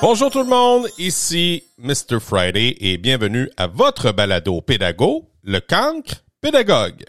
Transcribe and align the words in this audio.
Bonjour 0.00 0.30
tout 0.30 0.38
le 0.38 0.48
monde, 0.48 0.86
ici 0.96 1.64
Mr. 1.76 2.20
Friday 2.20 2.76
et 2.80 2.98
bienvenue 2.98 3.50
à 3.56 3.66
votre 3.66 4.12
balado 4.12 4.60
pédago, 4.60 5.28
le 5.42 5.58
cancre 5.58 6.22
pédagogue. 6.40 7.04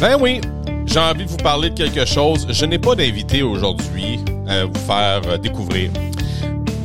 Ben 0.00 0.18
oui, 0.20 0.42
j'ai 0.84 1.00
envie 1.00 1.24
de 1.24 1.30
vous 1.30 1.38
parler 1.38 1.70
de 1.70 1.74
quelque 1.74 2.04
chose. 2.04 2.46
Je 2.50 2.66
n'ai 2.66 2.78
pas 2.78 2.94
d'invité 2.94 3.42
aujourd'hui 3.42 4.18
à 4.46 4.66
vous 4.66 4.78
faire 4.80 5.38
découvrir. 5.38 5.90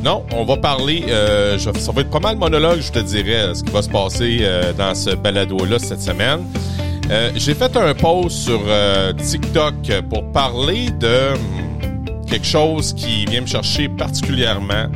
Non, 0.06 0.24
on 0.32 0.44
va 0.44 0.56
parler, 0.56 1.04
euh, 1.08 1.58
ça 1.58 1.90
va 1.90 2.02
être 2.02 2.10
pas 2.10 2.20
mal 2.20 2.36
monologue, 2.36 2.78
je 2.80 2.92
te 2.92 3.00
dirais, 3.00 3.52
ce 3.56 3.64
qui 3.64 3.72
va 3.72 3.82
se 3.82 3.88
passer 3.88 4.38
euh, 4.42 4.72
dans 4.72 4.94
ce 4.94 5.16
balado-là 5.16 5.80
cette 5.80 6.00
semaine. 6.00 6.46
Euh, 7.10 7.32
J'ai 7.34 7.54
fait 7.54 7.76
un 7.76 7.92
post 7.92 8.36
sur 8.36 8.60
TikTok 9.16 9.74
pour 10.08 10.30
parler 10.30 10.90
de 10.90 11.32
hum, 11.34 12.24
quelque 12.24 12.46
chose 12.46 12.92
qui 12.92 13.24
vient 13.24 13.40
me 13.40 13.48
chercher 13.48 13.88
particulièrement, 13.88 14.86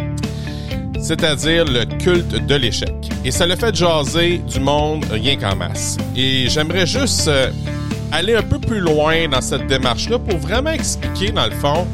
c'est-à-dire 1.01 1.65
le 1.65 1.87
culte 1.87 2.47
de 2.47 2.55
l'échec. 2.55 2.95
Et 3.25 3.33
ça 3.33 3.49
le 3.49 3.57
fait 3.57 3.75
jaser 3.75 4.39
du 4.39 4.61
monde 4.61 5.05
rien 5.11 5.35
qu'en 5.35 5.57
masse. 5.57 5.97
Et 6.15 6.49
j'aimerais 6.49 6.87
juste 6.87 7.29
aller 8.13 8.37
un 8.37 8.43
peu 8.43 8.61
plus 8.61 8.79
loin 8.79 9.27
dans 9.27 9.41
cette 9.41 9.67
démarche-là 9.67 10.21
pour 10.21 10.39
vraiment 10.39 10.71
expliquer, 10.71 11.33
dans 11.33 11.47
le 11.47 11.57
fond, 11.57 11.89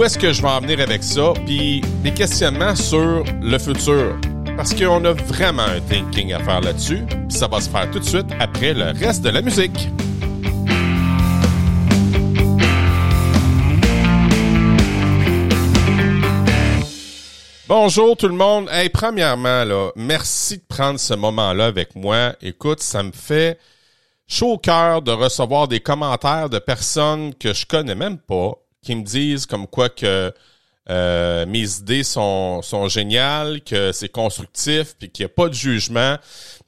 où 0.00 0.04
est-ce 0.04 0.16
que 0.16 0.32
je 0.32 0.40
vais 0.40 0.48
en 0.48 0.62
venir 0.62 0.80
avec 0.80 1.02
ça, 1.02 1.34
puis 1.44 1.82
des 2.02 2.14
questionnements 2.14 2.74
sur 2.74 3.22
le 3.42 3.58
futur. 3.58 4.18
Parce 4.56 4.72
qu'on 4.72 5.04
a 5.04 5.12
vraiment 5.12 5.64
un 5.64 5.78
thinking 5.78 6.32
à 6.32 6.38
faire 6.42 6.62
là-dessus, 6.62 7.04
puis 7.06 7.36
ça 7.36 7.46
va 7.46 7.60
se 7.60 7.68
faire 7.68 7.90
tout 7.90 7.98
de 7.98 8.04
suite 8.04 8.24
après 8.40 8.72
le 8.72 8.98
reste 8.98 9.20
de 9.20 9.28
la 9.28 9.42
musique. 9.42 9.90
Bonjour 17.68 18.16
tout 18.16 18.28
le 18.28 18.34
monde. 18.34 18.70
Premièrement, 18.94 19.90
merci 19.96 20.56
de 20.56 20.64
prendre 20.66 20.98
ce 20.98 21.12
moment-là 21.12 21.66
avec 21.66 21.94
moi. 21.94 22.32
Écoute, 22.40 22.80
ça 22.80 23.02
me 23.02 23.12
fait 23.12 23.58
chaud 24.26 24.52
au 24.52 24.58
cœur 24.58 25.02
de 25.02 25.10
recevoir 25.12 25.68
des 25.68 25.80
commentaires 25.80 26.48
de 26.48 26.58
personnes 26.58 27.34
que 27.34 27.52
je 27.52 27.66
connais 27.66 27.94
même 27.94 28.16
pas, 28.16 28.54
qui 28.82 28.94
me 28.94 29.02
disent 29.02 29.46
comme 29.46 29.66
quoi 29.66 29.88
que 29.88 30.32
euh, 30.88 31.46
mes 31.46 31.78
idées 31.78 32.02
sont, 32.02 32.62
sont 32.62 32.88
géniales, 32.88 33.60
que 33.62 33.92
c'est 33.92 34.08
constructif, 34.08 34.96
puis 34.98 35.10
qu'il 35.10 35.24
n'y 35.24 35.30
a 35.30 35.34
pas 35.34 35.48
de 35.48 35.54
jugement, 35.54 36.16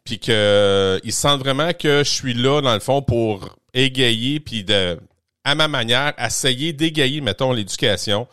puis 0.04 0.18
que 0.18 0.30
euh, 0.30 1.10
sentent 1.10 1.40
vraiment 1.40 1.72
que 1.72 2.04
je 2.04 2.10
suis 2.10 2.34
là, 2.34 2.60
dans 2.60 2.74
le 2.74 2.80
fond, 2.80 3.02
pour 3.02 3.56
égayer, 3.74 4.38
puis 4.38 4.64
de, 4.64 4.98
à 5.44 5.54
ma 5.54 5.68
manière, 5.68 6.12
essayer 6.18 6.72
d'égayer, 6.72 7.20
mettons, 7.20 7.52
l'éducation. 7.52 8.28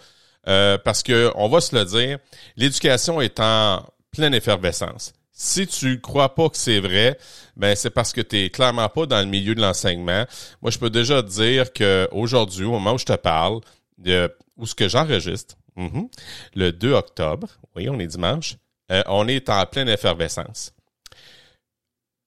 Euh, 0.48 0.78
parce 0.78 1.04
que 1.04 1.32
on 1.36 1.50
va 1.50 1.60
se 1.60 1.76
le 1.76 1.86
dire, 1.86 2.18
l'éducation 2.56 3.20
est 3.20 3.40
en 3.40 3.86
pleine 4.12 4.34
effervescence. 4.34 5.14
Si 5.42 5.66
tu 5.68 6.02
crois 6.02 6.36
pas 6.36 6.50
que 6.50 6.58
c'est 6.58 6.82
vrai, 6.82 7.18
ben 7.56 7.74
c'est 7.74 7.92
parce 7.92 8.12
que 8.12 8.20
tu 8.20 8.38
es 8.38 8.50
clairement 8.50 8.90
pas 8.90 9.06
dans 9.06 9.20
le 9.22 9.26
milieu 9.26 9.56
de 9.56 9.62
l'enseignement. 9.62 10.26
Moi, 10.62 10.70
je 10.70 10.78
peux 10.78 10.90
déjà 10.90 11.24
te 11.24 11.30
dire 11.30 11.72
que 11.72 12.10
aujourd'hui, 12.12 12.66
au 12.66 12.72
moment 12.72 12.96
où 12.96 12.98
je 12.98 13.06
te 13.06 13.16
parle, 13.16 13.62
de, 13.98 14.36
où 14.58 14.66
ce 14.66 14.76
que 14.76 14.90
j'enregistre, 14.90 15.56
mhm, 15.78 16.10
le 16.56 16.74
2 16.74 16.92
octobre, 16.92 17.48
oui, 17.78 17.88
on 17.90 17.98
est 18.00 18.08
dimanche, 18.08 18.58
euh, 18.92 19.02
on 19.08 19.30
est 19.30 19.48
en 19.50 19.66
pleine 19.66 19.88
effervescence. 19.88 20.74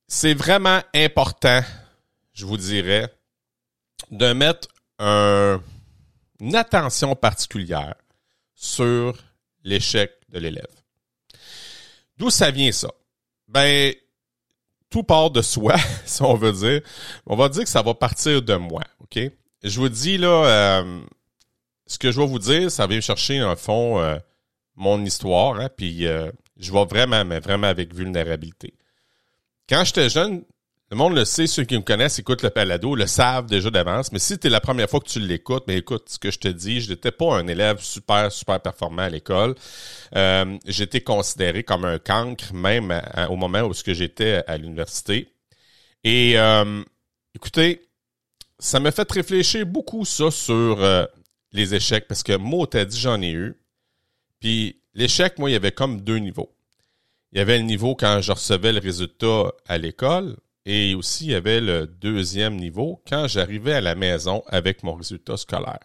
C'est 0.08 0.32
vraiment 0.32 0.80
important, 0.94 1.60
je 2.32 2.46
vous 2.46 2.56
dirais, 2.56 3.14
de 4.10 4.32
mettre 4.32 4.68
un- 4.98 5.60
une 6.40 6.56
attention 6.56 7.14
particulière 7.14 7.94
sur 8.54 9.18
l'échec 9.64 10.12
de 10.30 10.38
l'élève. 10.38 10.64
D'où 12.16 12.30
ça 12.30 12.50
vient 12.50 12.72
ça? 12.72 12.88
Ben, 13.52 13.92
tout 14.88 15.02
part 15.02 15.30
de 15.30 15.42
soi, 15.42 15.76
si 16.06 16.22
on 16.22 16.34
veut 16.34 16.52
dire. 16.52 16.80
On 17.26 17.36
va 17.36 17.48
dire 17.48 17.64
que 17.64 17.68
ça 17.68 17.82
va 17.82 17.94
partir 17.94 18.42
de 18.42 18.54
moi, 18.54 18.82
OK? 19.00 19.18
Je 19.62 19.78
vous 19.78 19.88
dis, 19.88 20.16
là, 20.18 20.80
euh, 20.80 21.00
ce 21.86 21.98
que 21.98 22.10
je 22.10 22.18
vais 22.18 22.26
vous 22.26 22.38
dire, 22.38 22.70
ça 22.70 22.86
vient 22.86 23.00
chercher, 23.00 23.38
le 23.38 23.54
fond, 23.54 24.00
euh, 24.00 24.18
mon 24.74 25.04
histoire, 25.04 25.60
hein, 25.60 25.68
puis 25.76 26.06
euh, 26.06 26.30
je 26.58 26.72
vais 26.72 26.84
vraiment, 26.86 27.24
mais 27.24 27.40
vraiment 27.40 27.66
avec 27.66 27.94
vulnérabilité. 27.94 28.74
Quand 29.68 29.84
j'étais 29.84 30.08
jeune, 30.08 30.44
le 30.92 30.98
monde 30.98 31.14
le 31.14 31.24
sait, 31.24 31.46
ceux 31.46 31.64
qui 31.64 31.74
me 31.74 31.80
connaissent, 31.80 32.18
écoutent 32.18 32.42
le 32.42 32.50
palado, 32.50 32.94
le 32.94 33.06
savent 33.06 33.46
déjà 33.46 33.70
d'avance. 33.70 34.12
Mais 34.12 34.18
si 34.18 34.36
c'est 34.40 34.50
la 34.50 34.60
première 34.60 34.90
fois 34.90 35.00
que 35.00 35.08
tu 35.08 35.20
l'écoutes, 35.20 35.64
mais 35.66 35.78
écoute, 35.78 36.10
ce 36.10 36.18
que 36.18 36.30
je 36.30 36.38
te 36.38 36.48
dis, 36.48 36.82
je 36.82 36.90
n'étais 36.90 37.10
pas 37.10 37.34
un 37.34 37.46
élève 37.46 37.80
super, 37.80 38.30
super 38.30 38.60
performant 38.60 39.00
à 39.00 39.08
l'école. 39.08 39.54
Euh, 40.14 40.58
j'étais 40.66 41.00
considéré 41.00 41.64
comme 41.64 41.86
un 41.86 41.98
cancre, 41.98 42.52
même 42.52 42.92
au 43.30 43.36
moment 43.36 43.62
où 43.62 43.72
j'étais 43.72 44.44
à 44.46 44.58
l'université. 44.58 45.32
Et 46.04 46.38
euh, 46.38 46.82
écoutez, 47.34 47.88
ça 48.58 48.78
m'a 48.78 48.92
fait 48.92 49.10
réfléchir 49.10 49.64
beaucoup 49.64 50.04
ça 50.04 50.30
sur 50.30 50.84
euh, 50.84 51.06
les 51.52 51.74
échecs, 51.74 52.06
parce 52.06 52.22
que 52.22 52.36
moi, 52.36 52.66
t'as 52.70 52.84
dit 52.84 53.00
j'en 53.00 53.22
ai 53.22 53.30
eu. 53.30 53.54
Puis 54.40 54.78
l'échec, 54.92 55.38
moi, 55.38 55.48
il 55.48 55.54
y 55.54 55.56
avait 55.56 55.72
comme 55.72 56.02
deux 56.02 56.18
niveaux. 56.18 56.54
Il 57.32 57.38
y 57.38 57.40
avait 57.40 57.56
le 57.56 57.64
niveau 57.64 57.94
quand 57.94 58.20
je 58.20 58.32
recevais 58.32 58.74
le 58.74 58.80
résultat 58.80 59.52
à 59.66 59.78
l'école 59.78 60.36
et 60.64 60.94
aussi 60.94 61.26
il 61.26 61.30
y 61.32 61.34
avait 61.34 61.60
le 61.60 61.86
deuxième 61.86 62.56
niveau 62.56 63.02
quand 63.08 63.26
j'arrivais 63.26 63.74
à 63.74 63.80
la 63.80 63.94
maison 63.94 64.42
avec 64.46 64.82
mon 64.82 64.94
résultat 64.94 65.36
scolaire. 65.36 65.80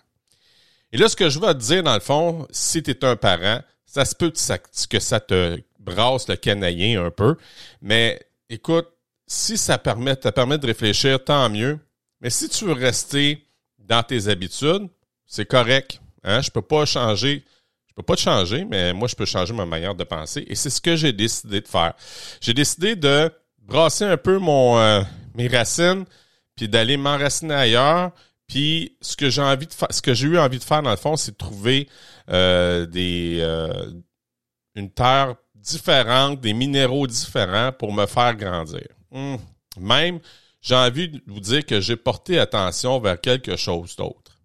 Et 0.91 0.97
là, 0.97 1.09
ce 1.09 1.15
que 1.15 1.29
je 1.29 1.39
vais 1.39 1.53
te 1.53 1.59
dire, 1.59 1.83
dans 1.83 1.93
le 1.93 1.99
fond, 1.99 2.47
si 2.49 2.81
tu 2.81 2.91
es 2.91 3.03
un 3.03 3.15
parent, 3.15 3.61
ça 3.85 4.05
se 4.05 4.15
peut 4.15 4.31
que 4.31 4.99
ça, 4.99 5.19
te 5.19 5.61
brasse 5.79 6.27
le 6.27 6.35
canaillin 6.35 7.03
un 7.03 7.11
peu, 7.11 7.35
mais 7.81 8.21
écoute, 8.49 8.87
si 9.25 9.57
ça 9.57 9.77
permet, 9.77 10.15
permet 10.15 10.57
de 10.57 10.67
réfléchir, 10.67 11.23
tant 11.23 11.49
mieux. 11.49 11.79
Mais 12.21 12.29
si 12.29 12.47
tu 12.47 12.65
veux 12.65 12.73
rester 12.73 13.45
dans 13.77 14.01
tes 14.01 14.29
habitudes, 14.29 14.87
c'est 15.25 15.45
correct. 15.45 15.99
Hein? 16.23 16.41
Je 16.41 16.49
peux 16.49 16.61
pas 16.61 16.85
changer 16.85 17.43
je 17.97 18.03
peux 18.03 18.05
pas 18.05 18.15
te 18.15 18.21
changer, 18.21 18.63
mais 18.63 18.93
moi, 18.93 19.07
je 19.07 19.15
peux 19.15 19.25
changer 19.25 19.55
ma 19.55 19.65
manière 19.65 19.95
de 19.95 20.03
penser. 20.03 20.45
Et 20.47 20.53
c'est 20.53 20.69
ce 20.69 20.79
que 20.79 20.95
j'ai 20.95 21.13
décidé 21.13 21.61
de 21.61 21.67
faire. 21.67 21.95
J'ai 22.39 22.53
décidé 22.53 22.95
de 22.95 23.31
brasser 23.67 24.05
un 24.05 24.17
peu 24.17 24.39
mon, 24.39 24.79
euh, 24.79 25.01
mes 25.35 25.47
racines, 25.47 26.05
puis 26.55 26.67
d'aller 26.67 26.97
m'enraciner 26.97 27.53
ailleurs. 27.53 28.11
Puis 28.47 28.97
ce 29.01 29.15
que 29.17 29.29
j'ai 29.29 29.41
envie 29.41 29.67
de 29.67 29.73
ce 29.89 30.01
que 30.01 30.13
j'ai 30.13 30.27
eu 30.27 30.39
envie 30.39 30.57
de 30.57 30.63
faire 30.63 30.81
dans 30.81 30.91
le 30.91 30.97
fond, 30.97 31.17
c'est 31.17 31.31
de 31.31 31.37
trouver 31.37 31.89
euh, 32.29 32.85
des 32.85 33.39
euh, 33.41 33.91
une 34.75 34.89
terre 34.89 35.35
différente, 35.53 36.39
des 36.39 36.53
minéraux 36.53 37.07
différents 37.07 37.73
pour 37.73 37.91
me 37.91 38.05
faire 38.05 38.35
grandir. 38.35 38.87
Hum. 39.11 39.37
Même, 39.77 40.19
j'ai 40.61 40.75
envie 40.75 41.09
de 41.09 41.21
vous 41.27 41.41
dire 41.41 41.65
que 41.65 41.81
j'ai 41.81 41.97
porté 41.97 42.39
attention 42.39 42.99
vers 42.99 43.19
quelque 43.19 43.57
chose 43.57 43.95
d'autre. 43.95 44.39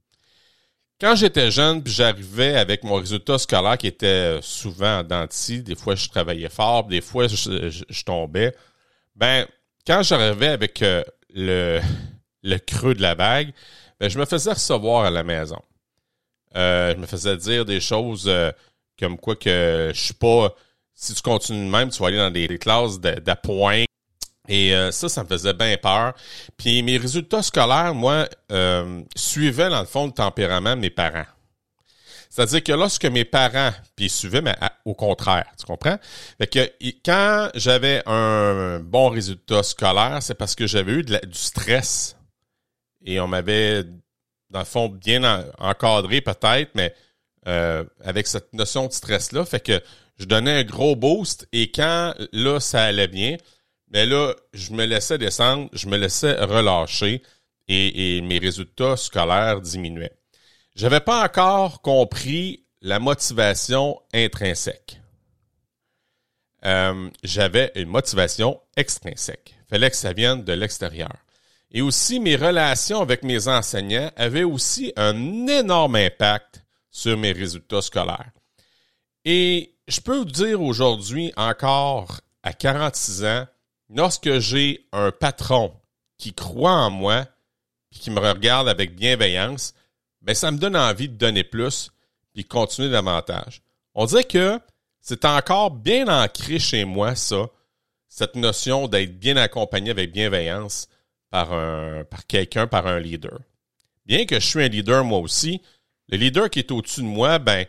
Quand 1.00 1.16
j'étais 1.16 1.50
jeune, 1.50 1.82
puis 1.82 1.93
j'arrivais 1.93 2.56
avec 2.56 2.84
mon 2.84 2.94
résultat 2.94 3.38
scolaire 3.38 3.78
qui 3.78 3.87
était 3.87 4.38
souvent 4.41 4.99
en 5.00 5.03
dents 5.03 5.27
de 5.27 5.32
scie, 5.32 5.62
des 5.62 5.75
fois 5.75 5.94
je 5.94 6.09
travaillais 6.09 6.49
fort, 6.49 6.84
des 6.84 7.00
fois 7.00 7.28
je- 7.28 7.84
je 7.88 8.05
tombais. 8.05 8.55
Ben, 9.15 9.47
quand 9.87 10.03
j'arrivais 10.03 10.49
avec 10.49 10.83
euh, 10.83 11.03
le, 11.34 11.81
le 12.43 12.59
creux 12.59 12.95
de 12.95 13.03
la 13.03 13.15
bague, 13.15 13.53
ben, 14.00 14.09
je 14.09 14.19
me 14.19 14.25
faisais 14.25 14.53
recevoir 14.53 15.05
à 15.05 15.11
la 15.11 15.23
maison. 15.23 15.61
Euh, 16.56 16.93
je 16.95 17.00
me 17.00 17.06
faisais 17.06 17.37
dire 17.37 17.65
des 17.65 17.81
choses 17.81 18.25
euh, 18.27 18.50
comme 18.99 19.19
quoi 19.19 19.37
que 19.37 19.91
je 19.95 20.00
suis 20.00 20.15
pas. 20.15 20.55
Si 20.95 21.15
tu 21.15 21.23
continues 21.23 21.67
de 21.67 21.71
même, 21.71 21.91
tu 21.91 22.00
vas 22.00 22.09
aller 22.09 22.19
dans 22.19 22.31
des, 22.31 22.59
classes 22.59 23.00
d'appoint. 23.00 23.85
Et 24.49 24.75
euh, 24.75 24.91
ça, 24.91 25.09
ça 25.09 25.23
me 25.23 25.29
faisait 25.29 25.55
bien 25.55 25.76
peur. 25.76 26.14
Puis 26.56 26.82
mes 26.82 26.97
résultats 26.97 27.43
scolaires, 27.43 27.94
moi, 27.94 28.29
euh, 28.50 29.03
suivaient 29.14 29.70
dans 29.70 29.81
le 29.81 29.87
fond 29.87 30.06
le 30.06 30.12
tempérament 30.12 30.76
de 30.76 30.81
mes 30.81 30.91
parents. 30.91 31.26
C'est-à-dire 32.32 32.64
que 32.64 32.73
lorsque 32.73 33.05
mes 33.05 33.26
parents, 33.26 33.73
puis 33.94 34.06
ils 34.06 34.11
suivaient, 34.11 34.40
mais 34.40 34.56
au 34.87 34.94
contraire, 34.94 35.44
tu 35.58 35.67
comprends? 35.67 35.99
Fait 36.38 36.46
que 36.46 36.61
quand 37.05 37.50
j'avais 37.55 38.02
un 38.06 38.81
bon 38.81 39.11
résultat 39.11 39.62
scolaire, 39.62 40.23
c'est 40.23 40.34
parce 40.34 40.55
que 40.55 40.67
j'avais 40.67 40.93
eu 40.93 41.02
du 41.02 41.19
stress. 41.34 42.17
Et 43.05 43.20
on 43.20 43.29
m'avait, 43.29 43.84
dans 44.49 44.61
le 44.61 44.64
fond, 44.64 44.88
bien 44.88 45.23
en- 45.25 45.44
encadré 45.58 46.23
peut-être, 46.23 46.70
mais 46.75 46.94
euh, 47.49 47.84
avec 48.02 48.26
cette 48.26 48.55
notion 48.55 48.87
de 48.87 48.93
stress-là, 48.93 49.44
fait 49.44 49.61
que 49.61 49.82
je 50.19 50.25
donnais 50.25 50.61
un 50.61 50.64
gros 50.64 50.96
boost 50.96 51.46
et 51.52 51.70
quand 51.70 52.14
là, 52.32 52.61
ça 52.61 52.82
allait 52.85 53.08
bien, 53.08 53.37
mais 53.90 54.06
là, 54.06 54.32
je 54.55 54.73
me 54.73 54.87
laissais 54.87 55.19
descendre, 55.19 55.69
je 55.75 55.87
me 55.87 55.99
laissais 55.99 56.32
relâcher 56.43 57.20
et, 57.69 58.17
et 58.17 58.23
mes 58.23 58.38
résultats 58.38 58.96
scolaires 58.96 59.61
diminuaient. 59.61 60.17
J'avais 60.75 61.01
pas 61.01 61.25
encore 61.25 61.83
compris 61.83 62.65
la 62.81 62.99
motivation 62.99 64.01
intrinsèque. 64.15 65.01
euh, 66.65 67.11
j'avais 67.25 67.73
une 67.75 67.89
motivation 67.89 68.61
extrinsèque. 68.77 69.55
Fallait 69.69 69.91
que 69.91 69.97
ça 69.97 70.13
vienne 70.13 70.45
de 70.45 70.53
l'extérieur. 70.53 71.13
Et 71.73 71.83
aussi, 71.83 72.21
mes 72.21 72.37
relations 72.37 73.01
avec 73.01 73.23
mes 73.23 73.49
enseignants 73.49 74.11
avaient 74.17 74.45
aussi 74.45 74.93
un 74.97 75.47
énorme 75.47 75.97
impact 75.97 76.63
sur 76.91 77.17
mes 77.17 77.33
résultats 77.33 77.83
scolaires. 77.83 78.31
Et 79.25 79.75
je 79.89 80.01
peux 80.01 80.19
vous 80.19 80.25
dire 80.25 80.61
aujourd'hui 80.63 81.33
encore, 81.37 82.21
à 82.43 82.53
46 82.53 83.25
ans, 83.25 83.47
lorsque 83.89 84.39
j'ai 84.39 84.87
un 84.93 85.11
patron 85.11 85.75
qui 86.19 86.33
croit 86.35 86.73
en 86.73 86.91
moi 86.91 87.27
et 87.93 87.99
qui 87.99 88.11
me 88.11 88.21
regarde 88.21 88.69
avec 88.69 88.95
bienveillance, 88.95 89.75
ben 90.23 90.35
ça 90.35 90.51
me 90.51 90.59
donne 90.59 90.77
envie 90.77 91.09
de 91.09 91.17
donner 91.17 91.45
plus 91.45 91.91
et 92.35 92.45
continuer 92.45 92.91
davantage. 92.91 93.63
On 93.95 94.07
dirait 94.07 94.25
que 94.25 94.59
c'est 95.01 95.25
encore 95.25 95.71
bien 95.71 96.09
ancré 96.09 96.59
chez 96.59 96.85
moi, 96.85 97.15
ça, 97.15 97.49
cette 98.09 98.37
notion 98.37 98.89
d'être 98.89 99.19
bien 99.19 99.37
accompagné 99.37 99.91
avec 99.91 100.13
bienveillance 100.13 100.89
par, 101.31 101.49
par 102.07 102.27
quelqu'un, 102.27 102.67
par 102.67 102.87
un 102.87 103.01
leader. 103.01 103.41
Bien 104.07 104.27
que 104.27 104.39
je 104.39 104.47
suis 104.47 104.63
un 104.63 104.69
leader 104.69 105.05
moi 105.05 105.19
aussi, 105.19 105.61
le 106.09 106.17
leader 106.17 106.51
qui 106.51 106.61
est 106.61 106.71
au-dessus 106.71 107.01
de 107.01 107.07
moi, 107.07 107.39
ben, 107.39 107.67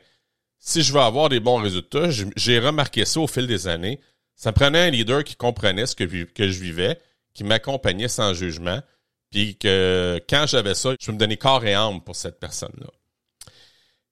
si 0.59 0.81
je 0.81 0.93
veux 0.93 0.99
avoir 0.99 1.29
des 1.29 1.39
bons 1.39 1.57
résultats, 1.57 2.09
j'ai 2.35 2.59
remarqué 2.59 3.05
ça 3.05 3.19
au 3.19 3.27
fil 3.27 3.47
des 3.47 3.67
années. 3.67 3.99
Ça 4.35 4.51
prenait 4.51 4.87
un 4.87 4.89
leader 4.89 5.23
qui 5.23 5.35
comprenait 5.35 5.85
ce 5.85 5.95
que 5.95 6.07
je 6.07 6.59
vivais, 6.59 6.99
qui 7.33 7.43
m'accompagnait 7.43 8.07
sans 8.07 8.33
jugement, 8.33 8.81
puis 9.33 9.55
que 9.55 10.21
quand 10.29 10.45
j'avais 10.47 10.75
ça, 10.75 10.91
je 10.99 11.11
me 11.11 11.17
donnais 11.17 11.37
corps 11.37 11.65
et 11.65 11.73
âme 11.73 12.01
pour 12.01 12.15
cette 12.15 12.39
personne-là. 12.39 12.85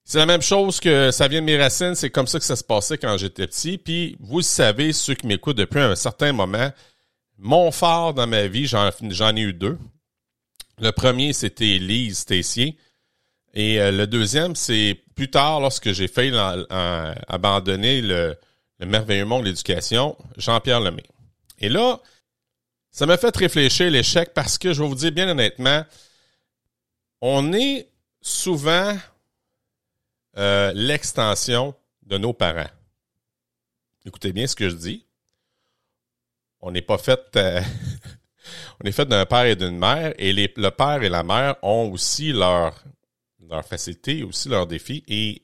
C'est 0.04 0.18
la 0.18 0.26
même 0.26 0.42
chose 0.42 0.80
que 0.80 1.12
ça 1.12 1.28
vient 1.28 1.42
de 1.42 1.46
mes 1.46 1.62
racines, 1.62 1.94
c'est 1.94 2.10
comme 2.10 2.26
ça 2.26 2.40
que 2.40 2.44
ça 2.44 2.56
se 2.56 2.64
passait 2.64 2.98
quand 2.98 3.16
j'étais 3.20 3.46
petit. 3.46 3.78
Puis 3.78 4.18
vous 4.20 4.42
savez, 4.42 4.94
ceux 4.94 5.14
qui 5.14 5.28
m'écoutent 5.28 5.58
depuis 5.58 5.80
un 5.80 5.94
certain 5.94 6.34
moment, 6.34 6.72
mon 7.38 7.70
phare 7.70 8.16
dans 8.16 8.26
ma 8.26 8.48
vie, 8.48 8.66
j'en 8.66 9.36
ai 9.36 9.42
eu 9.42 9.54
deux. 9.54 9.78
Le 10.80 10.90
premier, 10.92 11.34
c'était 11.34 11.78
Lise 11.78 12.26
Tessier. 12.26 12.76
Et 13.54 13.80
euh, 13.80 13.92
le 13.92 14.08
deuxième, 14.08 14.56
c'est 14.56 15.04
plus 15.14 15.30
tard, 15.30 15.60
lorsque 15.60 15.92
j'ai 15.92 16.08
failli 16.08 16.36
abandonner 17.28 18.02
le 18.02 18.38
merveilleux 18.80 19.26
monde 19.26 19.44
de 19.44 19.50
l'éducation, 19.50 20.18
Jean-Pierre 20.38 20.80
Lemay. 20.80 21.04
Et 21.60 21.70
là, 21.70 22.02
ça 22.92 23.06
m'a 23.06 23.18
fait 23.18 23.36
réfléchir 23.36 23.90
l'échec 23.90 24.34
parce 24.34 24.58
que 24.58 24.74
je 24.74 24.82
vais 24.82 24.88
vous 24.88 24.96
dire 24.96 25.12
bien 25.12 25.30
honnêtement, 25.30 25.86
on 27.22 27.54
est 27.54 27.90
souvent 28.22 28.98
euh, 30.38 30.72
l'extension 30.76 31.74
de 32.04 32.18
nos 32.18 32.34
parents. 32.34 32.70
Écoutez 34.06 34.34
bien 34.34 34.46
ce 34.46 34.56
que 34.56 34.70
je 34.70 34.76
dis. 34.76 35.06
On 36.60 36.72
n'est 36.72 36.82
pas 36.82 36.98
fait, 36.98 37.22
euh, 37.38 37.62
on 38.84 38.88
est 38.88 38.92
fait 38.92 39.06
d'un 39.06 39.26
père 39.26 39.46
et 39.46 39.56
d'une 39.56 39.78
mère, 39.78 40.14
et 40.18 40.34
les, 40.34 40.54
le 40.56 40.70
père 40.70 41.02
et 41.02 41.10
la 41.10 41.24
mère 41.24 41.56
ont 41.64 41.92
aussi 41.92 42.32
leur 42.32 42.84
leur 43.50 43.66
facilité, 43.66 44.24
aussi 44.24 44.48
leurs 44.48 44.66
défis, 44.68 45.04
et 45.08 45.42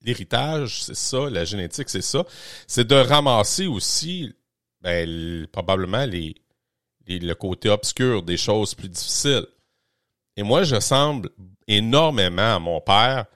l'héritage, 0.00 0.84
c'est 0.84 0.96
ça, 0.96 1.28
la 1.28 1.44
génétique, 1.44 1.90
c'est 1.90 2.02
ça, 2.02 2.24
c'est 2.66 2.86
de 2.86 2.94
ramasser 2.94 3.66
aussi, 3.66 4.32
ben, 4.80 5.46
probablement 5.48 6.06
les, 6.06 6.34
le 7.06 7.34
côté 7.34 7.68
obscur 7.68 8.22
des 8.22 8.36
choses 8.36 8.74
plus 8.74 8.88
difficiles. 8.88 9.46
Et 10.36 10.42
moi, 10.42 10.64
je 10.64 10.76
ressemble 10.76 11.30
énormément 11.66 12.56
à 12.56 12.58
mon 12.58 12.80
père 12.80 13.26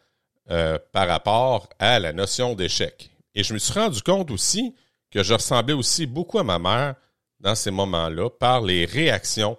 euh, 0.51 0.79
par 0.93 1.09
rapport 1.09 1.69
à 1.79 1.99
la 1.99 2.13
notion 2.13 2.55
d'échec. 2.55 3.11
Et 3.35 3.43
je 3.43 3.53
me 3.53 3.59
suis 3.59 3.79
rendu 3.79 4.03
compte 4.03 4.31
aussi 4.31 4.75
que 5.11 5.23
je 5.23 5.35
ressemblais 5.35 5.75
aussi 5.75 6.07
beaucoup 6.07 6.39
à 6.39 6.45
ma 6.45 6.59
mère 6.59 6.95
dans 7.41 7.55
ces 7.55 7.71
moments-là 7.71 8.31
par 8.31 8.63
les 8.63 8.87
réactions 8.87 9.59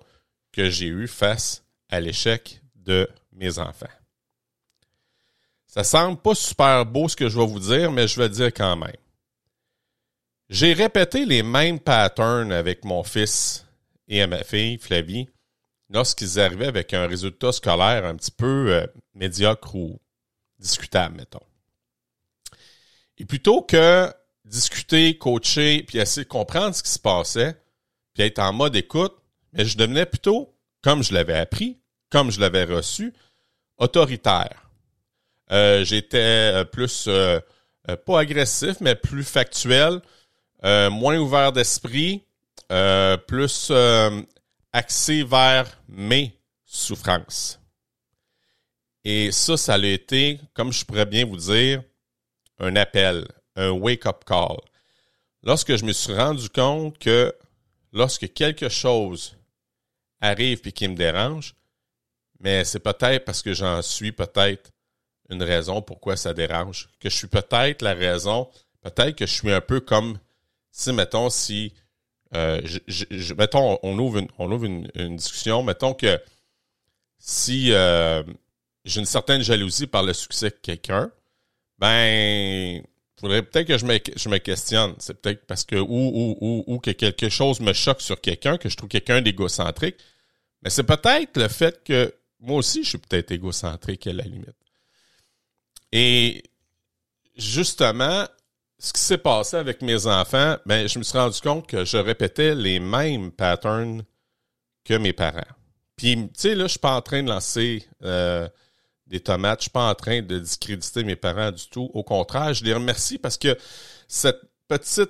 que 0.52 0.70
j'ai 0.70 0.88
eues 0.88 1.08
face 1.08 1.64
à 1.90 2.00
l'échec 2.00 2.62
de 2.76 3.08
mes 3.34 3.60
enfants. 3.60 3.86
Ça 5.68 5.84
semble 5.84 6.18
pas 6.18 6.34
super 6.34 6.86
beau 6.86 7.08
ce 7.08 7.16
que 7.16 7.30
je 7.30 7.38
vais 7.38 7.46
vous 7.46 7.60
dire, 7.60 7.92
mais 7.92 8.08
je 8.08 8.20
vais 8.20 8.30
dire 8.30 8.54
quand 8.54 8.76
même. 8.76 8.96
J'ai 10.50 10.74
répété 10.74 11.26
les 11.26 11.44
mêmes 11.44 11.80
patterns 11.80 12.52
avec 12.52 12.86
mon 12.86 13.04
fils 13.04 13.67
et 14.08 14.26
ma 14.28 14.44
fille, 14.44 14.78
Flavie, 14.78 15.28
lorsqu'ils 15.90 16.40
arrivaient 16.40 16.68
avec 16.68 16.94
un 16.94 17.08
résultat 17.08 17.52
scolaire 17.52 18.06
un 18.06 18.16
petit 18.16 18.32
peu 18.32 18.74
euh, 18.74 18.88
médiocre 19.14 19.76
ou 19.76 20.00
discutable, 20.60 21.18
mettons. 21.18 21.46
Et 23.18 23.26
plutôt 23.26 23.62
que 23.62 24.12
discuter, 24.46 25.18
coacher, 25.18 25.84
puis 25.84 25.98
essayer 25.98 26.24
de 26.24 26.30
comprendre 26.30 26.76
ce 26.76 26.84
qui 26.84 26.92
se 26.92 27.00
passait, 27.00 27.56
puis 28.14 28.24
être 28.24 28.40
en 28.40 28.54
mode 28.54 28.76
écoute, 28.76 29.16
mais 29.54 29.66
je 29.66 29.78
devenais 29.78 30.06
plutôt, 30.06 30.56
comme 30.82 31.04
je 31.04 31.14
l'avais 31.14 31.38
appris, 31.38 31.80
comme 32.10 32.32
je 32.32 32.40
l'avais 32.40 32.64
reçu, 32.64 33.14
autoritaire. 33.78 34.70
Euh, 35.52 35.84
j'étais 35.84 36.54
euh, 36.54 36.64
plus, 36.64 37.10
pas 38.06 38.20
agressif, 38.20 38.78
mais 38.82 38.96
plus 38.96 39.24
factuel, 39.24 40.02
moins 40.64 41.18
ouvert 41.18 41.52
d'esprit, 41.52 42.27
plus 42.70 43.72
axé 44.74 45.24
vers 45.24 45.82
mes 45.88 46.38
souffrances. 46.66 47.60
Et 49.04 49.32
ça, 49.32 49.56
ça 49.56 49.76
a 49.76 49.78
été, 49.78 50.40
comme 50.54 50.74
je 50.74 50.84
pourrais 50.84 51.06
bien 51.06 51.26
vous 51.26 51.38
dire, 51.38 51.82
un 52.60 52.76
appel, 52.76 53.26
un 53.56 53.70
wake-up 53.70 54.26
call. 54.26 54.58
Lorsque 55.44 55.76
je 55.76 55.86
me 55.86 55.94
suis 55.94 56.14
rendu 56.14 56.50
compte 56.50 56.98
que 56.98 57.34
lorsque 57.94 58.34
quelque 58.34 58.68
chose 58.68 59.38
arrive 60.20 60.62
et 60.66 60.72
qui 60.72 60.88
me 60.88 60.96
dérange, 60.96 61.56
mais 62.40 62.66
c'est 62.66 62.80
peut-être 62.80 63.24
parce 63.24 63.42
que 63.42 63.54
j'en 63.54 63.82
suis 63.82 64.12
peut-être 64.12 64.72
une 65.30 65.44
raison 65.44 65.82
pourquoi 65.82 66.18
ça 66.18 66.34
dérange, 66.34 66.90
que 67.00 67.10
je 67.10 67.16
suis 67.16 67.28
peut-être 67.28 67.82
la 67.82 67.94
raison, 67.94 68.50
peut-être 68.82 69.16
que 69.16 69.26
je 69.26 69.34
suis 69.34 69.52
un 69.52 69.62
peu 69.62 69.80
comme 69.80 70.20
si, 70.72 70.92
mettons, 70.92 71.30
si, 71.30 71.74
euh, 72.36 72.62
mettons, 73.38 73.80
on 73.84 73.98
ouvre, 74.00 74.18
une, 74.18 74.28
on 74.38 74.52
ouvre 74.52 74.66
une, 74.66 75.16
discussion, 75.16 75.64
mettons 75.64 75.94
que 75.94 76.20
si 77.20 77.72
euh, 77.72 78.24
j'ai 78.86 79.00
une 79.00 79.06
certaine 79.06 79.42
jalousie 79.42 79.88
par 79.88 80.04
le 80.04 80.14
succès 80.14 80.50
de 80.50 80.58
quelqu'un, 80.62 81.12
ben, 81.80 82.82
faudrait 83.20 83.44
peut-être 83.44 83.68
que 83.68 83.78
je 83.78 83.86
me, 83.86 84.00
je 84.16 84.30
me 84.30 84.38
questionne. 84.38 84.96
C'est 85.00 85.20
peut-être 85.20 85.46
parce 85.46 85.64
que, 85.64 85.76
ou, 85.76 85.86
ou, 85.88 86.38
ou, 86.42 86.64
ou 86.68 86.80
que 86.80 86.92
quelque 86.92 87.30
chose 87.30 87.60
me 87.60 87.74
choque 87.74 88.02
sur 88.02 88.20
quelqu'un, 88.20 88.58
que 88.58 88.70
je 88.70 88.78
trouve 88.78 88.90
quelqu'un 88.90 89.22
d'égocentrique. 89.22 89.98
Mais 90.64 90.70
c'est 90.70 90.84
peut-être 90.84 91.38
le 91.38 91.48
fait 91.48 91.84
que 91.84 92.14
moi 92.40 92.58
aussi, 92.58 92.84
je 92.84 92.90
suis 92.90 92.98
peut-être 92.98 93.32
égocentrique 93.32 94.08
à 94.08 94.14
la 94.14 94.24
limite. 94.24 94.56
Et 95.92 96.44
justement, 97.36 98.28
ce 98.80 98.94
qui 98.94 99.02
s'est 99.02 99.18
passé 99.18 99.58
avec 99.58 99.82
mes 99.82 100.06
enfants, 100.06 100.58
ben, 100.66 100.88
je 100.88 101.00
me 101.00 101.04
suis 101.04 101.18
rendu 101.18 101.40
compte 101.42 101.68
que 101.68 101.84
je 101.84 101.98
répétais 101.98 102.54
les 102.54 102.80
mêmes 102.80 103.32
patterns 103.32 104.04
que 104.86 104.94
mes 104.94 105.14
parents. 105.14 105.42
Puis, 105.96 106.16
tu 106.16 106.30
sais, 106.36 106.56
là, 106.56 106.66
je 106.66 106.72
suis 106.72 106.80
pas 106.80 106.96
en 106.96 107.02
train 107.02 107.24
de 107.24 107.30
lancer 107.30 107.84
euh, 108.04 108.48
des 109.08 109.20
tomates. 109.20 109.62
Je 109.62 109.64
suis 109.64 109.72
pas 109.72 109.90
en 109.90 109.96
train 109.96 110.22
de 110.22 110.38
discréditer 110.38 111.04
mes 111.04 111.16
parents 111.16 111.52
du 111.52 111.68
tout. 111.68 111.90
Au 111.94 112.04
contraire, 112.04 112.54
je 112.54 112.64
les 112.64 112.74
remercie 112.74 113.18
parce 113.18 113.38
que 113.38 113.58
cette 114.08 114.42
petite, 114.68 115.10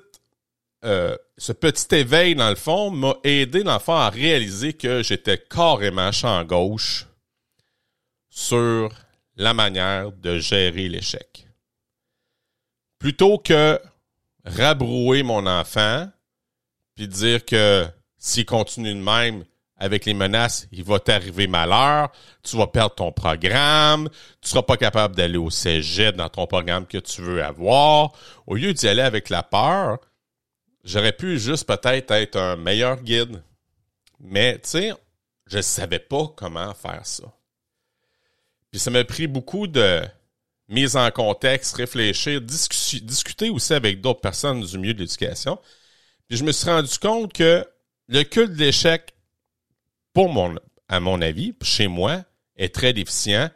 euh, 0.86 1.18
ce 1.38 1.52
petit 1.52 1.94
éveil, 1.94 2.36
dans 2.36 2.50
le 2.50 2.56
fond, 2.56 2.90
m'a 2.90 3.16
aidé, 3.26 3.64
dans 3.64 3.80
à 3.88 4.10
réaliser 4.10 4.74
que 4.74 5.04
j'étais 5.04 5.38
carrément 5.38 6.12
champ 6.14 6.44
gauche 6.46 7.06
sur 8.30 8.90
la 9.36 9.54
manière 9.54 10.12
de 10.14 10.40
gérer 10.40 10.88
l'échec. 10.88 11.47
Plutôt 13.00 13.38
que 13.38 13.80
rabrouer 14.46 15.24
mon 15.24 15.46
enfant, 15.46 16.10
puis 16.96 17.08
dire 17.08 17.46
que 17.46 17.88
s'il 18.18 18.46
continue 18.46 18.94
de 18.94 19.00
même, 19.00 19.44
avec 19.80 20.06
les 20.06 20.14
menaces, 20.14 20.68
il 20.72 20.84
va 20.84 21.00
t'arriver 21.00 21.48
malheur, 21.48 22.12
tu 22.44 22.58
vas 22.58 22.68
perdre 22.68 22.96
ton 22.96 23.12
programme, 23.12 24.10
tu 24.42 24.50
seras 24.50 24.64
pas 24.64 24.78
capable 24.78 25.16
d'aller 25.16 25.38
au 25.38 25.52
cégep 25.52 26.16
dans 26.16 26.30
ton 26.30 26.48
programme 26.48 26.88
que 26.88 26.98
tu 26.98 27.22
veux 27.22 27.44
avoir. 27.44 28.14
Au 28.48 28.56
lieu 28.56 28.74
d'y 28.74 28.88
aller 28.88 29.04
avec 29.04 29.30
la 29.30 29.44
peur, 29.44 30.00
j'aurais 30.84 31.12
pu 31.12 31.38
juste 31.40 31.68
peut-être 31.68 32.12
être 32.12 32.38
un 32.38 32.56
meilleur 32.56 33.02
guide. 33.02 33.44
Mais, 34.20 34.56
tu 34.56 34.70
sais, 34.70 34.94
je 35.46 35.62
savais 35.62 36.00
pas 36.00 36.34
comment 36.36 36.74
faire 36.74 37.06
ça. 37.06 37.26
Puis 38.72 38.80
ça 38.80 38.90
m'a 38.90 39.04
pris 39.04 39.28
beaucoup 39.28 39.68
de 39.68 40.02
mise 40.70 40.96
en 40.96 41.10
contexte, 41.12 41.76
réfléchir, 41.76 42.42
discuter 42.42 43.50
aussi 43.50 43.74
avec 43.74 44.02
d'autres 44.02 44.22
personnes 44.22 44.62
du 44.64 44.78
milieu 44.78 44.94
de 44.94 45.00
l'éducation. 45.00 45.58
Puis 46.28 46.38
je 46.38 46.44
me 46.44 46.52
suis 46.52 46.70
rendu 46.70 46.98
compte 47.00 47.34
que 47.34 47.66
le 48.08 48.24
culte 48.24 48.54
de 48.54 48.60
l'échec 48.60 49.14
pour 50.14 50.30
mon, 50.30 50.56
à 50.88 51.00
mon 51.00 51.22
avis, 51.22 51.54
chez 51.62 51.88
moi, 51.88 52.24
est 52.56 52.74
très 52.74 52.94
déficient. 52.94 53.50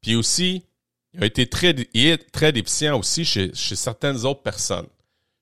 Puis 0.00 0.16
aussi, 0.16 0.64
il 1.12 1.22
a 1.22 1.26
été 1.26 1.48
très, 1.48 1.74
est 1.94 2.32
très 2.32 2.52
déficient 2.52 2.98
aussi 2.98 3.24
chez, 3.24 3.54
chez 3.54 3.76
certaines 3.76 4.24
autres 4.24 4.42
personnes, 4.42 4.88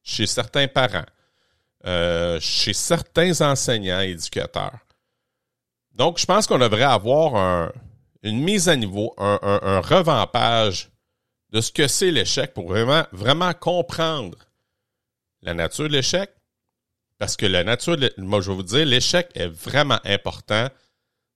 chez 0.02 0.26
certains 0.26 0.68
parents. 0.68 1.06
euh, 1.86 2.40
chez 2.40 2.72
certains 2.72 3.40
enseignants 3.42 4.00
et 4.00 4.10
éducateurs. 4.10 4.78
Donc, 5.92 6.18
je 6.18 6.26
pense 6.26 6.46
qu'on 6.46 6.58
devrait 6.58 6.82
avoir 6.82 7.72
une 8.22 8.40
mise 8.40 8.68
à 8.68 8.76
niveau, 8.76 9.14
un, 9.18 9.38
un 9.42 9.80
revampage 9.80 10.90
de 11.54 11.60
ce 11.60 11.70
que 11.70 11.86
c'est 11.86 12.10
l'échec 12.10 12.52
pour 12.52 12.66
vraiment, 12.66 13.06
vraiment 13.12 13.54
comprendre 13.54 14.36
la 15.40 15.54
nature 15.54 15.84
de 15.84 15.94
l'échec. 15.94 16.28
Parce 17.18 17.36
que 17.36 17.46
la 17.46 17.62
nature, 17.62 17.96
de, 17.96 18.12
moi 18.16 18.40
je 18.40 18.50
vais 18.50 18.56
vous 18.56 18.64
dire, 18.64 18.84
l'échec 18.84 19.30
est 19.36 19.46
vraiment 19.46 20.00
important 20.04 20.68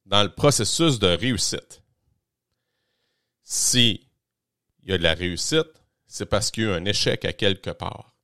dans 0.06 0.24
le 0.24 0.34
processus 0.34 0.98
de 0.98 1.06
réussite. 1.06 1.84
Si 3.44 4.08
y 4.82 4.92
a 4.92 4.98
de 4.98 5.04
la 5.04 5.14
réussite, 5.14 5.70
c'est 6.08 6.26
parce 6.26 6.50
qu'il 6.50 6.64
y 6.64 6.66
a 6.66 6.70
eu 6.70 6.72
un 6.72 6.84
échec 6.84 7.24
à 7.24 7.32
quelque 7.32 7.70
part. 7.70 8.16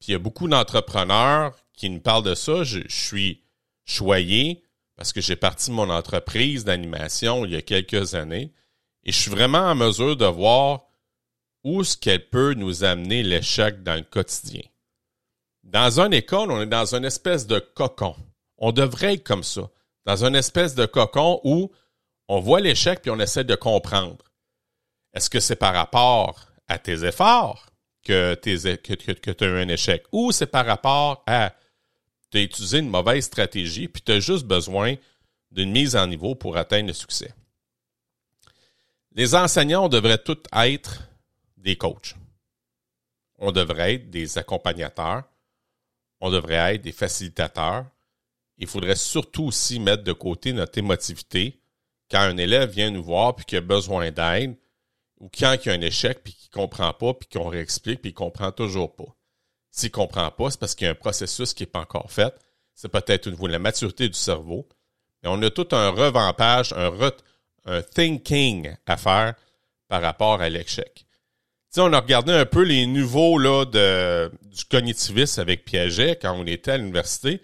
Puis 0.00 0.08
il 0.08 0.12
y 0.12 0.16
a 0.16 0.18
beaucoup 0.18 0.48
d'entrepreneurs 0.48 1.56
qui 1.74 1.90
nous 1.90 2.00
parlent 2.00 2.24
de 2.24 2.34
ça. 2.34 2.64
Je, 2.64 2.80
je 2.88 2.96
suis 2.96 3.44
choyé 3.84 4.64
parce 4.96 5.12
que 5.12 5.20
j'ai 5.20 5.36
parti 5.36 5.70
mon 5.70 5.90
entreprise 5.90 6.64
d'animation 6.64 7.44
il 7.44 7.52
y 7.52 7.56
a 7.56 7.62
quelques 7.62 8.16
années 8.16 8.52
et 9.04 9.12
je 9.12 9.18
suis 9.20 9.30
vraiment 9.30 9.70
en 9.70 9.76
mesure 9.76 10.16
de 10.16 10.26
voir 10.26 10.86
où 11.64 11.80
est-ce 11.80 11.96
qu'elle 11.96 12.28
peut 12.28 12.54
nous 12.54 12.84
amener 12.84 13.22
l'échec 13.22 13.82
dans 13.82 13.96
le 13.96 14.02
quotidien? 14.02 14.62
Dans 15.62 15.98
une 15.98 16.12
école, 16.12 16.50
on 16.50 16.60
est 16.60 16.66
dans 16.66 16.94
une 16.94 17.06
espèce 17.06 17.46
de 17.46 17.58
cocon. 17.58 18.14
On 18.58 18.70
devrait 18.70 19.14
être 19.14 19.24
comme 19.24 19.42
ça, 19.42 19.62
dans 20.04 20.24
une 20.24 20.36
espèce 20.36 20.74
de 20.74 20.84
cocon 20.84 21.40
où 21.42 21.72
on 22.28 22.40
voit 22.40 22.60
l'échec 22.60 23.00
puis 23.00 23.10
on 23.10 23.18
essaie 23.18 23.44
de 23.44 23.54
comprendre. 23.54 24.24
Est-ce 25.14 25.30
que 25.30 25.40
c'est 25.40 25.56
par 25.56 25.72
rapport 25.74 26.48
à 26.68 26.78
tes 26.78 27.04
efforts 27.04 27.66
que, 28.04 28.34
que, 28.34 29.30
tu 29.30 29.44
as 29.44 29.46
eu 29.46 29.58
un 29.58 29.68
échec? 29.68 30.04
Ou 30.12 30.32
c'est 30.32 30.46
par 30.46 30.66
rapport 30.66 31.22
à 31.26 31.54
tu 32.30 32.38
as 32.38 32.42
utilisé 32.42 32.78
une 32.78 32.90
mauvaise 32.90 33.24
stratégie 33.24 33.88
puis 33.88 34.02
tu 34.02 34.12
as 34.12 34.20
juste 34.20 34.44
besoin 34.44 34.96
d'une 35.50 35.70
mise 35.70 35.96
en 35.96 36.06
niveau 36.06 36.34
pour 36.34 36.56
atteindre 36.56 36.88
le 36.88 36.92
succès? 36.92 37.32
Les 39.12 39.34
enseignants, 39.34 39.88
devraient 39.88 40.18
tous 40.18 40.42
être 40.52 41.02
des 41.64 41.76
coachs. 41.76 42.14
On 43.38 43.50
devrait 43.50 43.94
être 43.94 44.10
des 44.10 44.38
accompagnateurs. 44.38 45.24
On 46.20 46.30
devrait 46.30 46.76
être 46.76 46.82
des 46.82 46.92
facilitateurs. 46.92 47.86
Il 48.58 48.68
faudrait 48.68 48.96
surtout 48.96 49.46
aussi 49.46 49.80
mettre 49.80 50.04
de 50.04 50.12
côté 50.12 50.52
notre 50.52 50.78
émotivité 50.78 51.60
quand 52.10 52.20
un 52.20 52.36
élève 52.36 52.70
vient 52.70 52.90
nous 52.90 53.02
voir 53.02 53.34
puis 53.34 53.44
qu'il 53.44 53.58
a 53.58 53.62
besoin 53.62 54.12
d'aide 54.12 54.56
ou 55.18 55.28
quand 55.28 55.56
il 55.64 55.68
y 55.68 55.70
a 55.70 55.74
un 55.74 55.80
échec 55.80 56.22
puis 56.22 56.34
qu'il 56.34 56.50
comprend 56.50 56.92
pas 56.92 57.14
puis 57.14 57.28
qu'on 57.28 57.48
réexplique 57.48 58.02
puis 58.02 58.12
qu'il 58.12 58.18
comprend 58.18 58.52
toujours 58.52 58.94
pas. 58.94 59.16
S'il 59.70 59.90
comprend 59.90 60.30
pas, 60.30 60.50
c'est 60.50 60.60
parce 60.60 60.76
qu'il 60.76 60.84
y 60.84 60.88
a 60.88 60.92
un 60.92 60.94
processus 60.94 61.52
qui 61.52 61.64
n'est 61.64 61.68
pas 61.68 61.80
encore 61.80 62.12
fait. 62.12 62.32
C'est 62.74 62.88
peut-être 62.88 63.26
au 63.26 63.30
niveau 63.30 63.48
de 63.48 63.52
la 63.52 63.58
maturité 63.58 64.08
du 64.08 64.14
cerveau. 64.14 64.68
Mais 65.22 65.30
on 65.32 65.42
a 65.42 65.50
tout 65.50 65.68
un 65.72 65.88
revampage, 65.88 66.72
un, 66.74 66.92
un 67.64 67.82
thinking 67.82 68.76
à 68.86 68.96
faire 68.96 69.34
par 69.88 70.02
rapport 70.02 70.40
à 70.40 70.48
l'échec 70.48 71.04
on 71.80 71.92
a 71.92 72.00
regardé 72.00 72.32
un 72.32 72.46
peu 72.46 72.62
les 72.62 72.86
niveaux 72.86 73.38
là, 73.38 73.64
de, 73.64 74.30
du 74.42 74.64
cognitivisme 74.64 75.40
avec 75.40 75.64
Piaget 75.64 76.18
quand 76.20 76.32
on 76.32 76.46
était 76.46 76.72
à 76.72 76.76
l'université. 76.76 77.42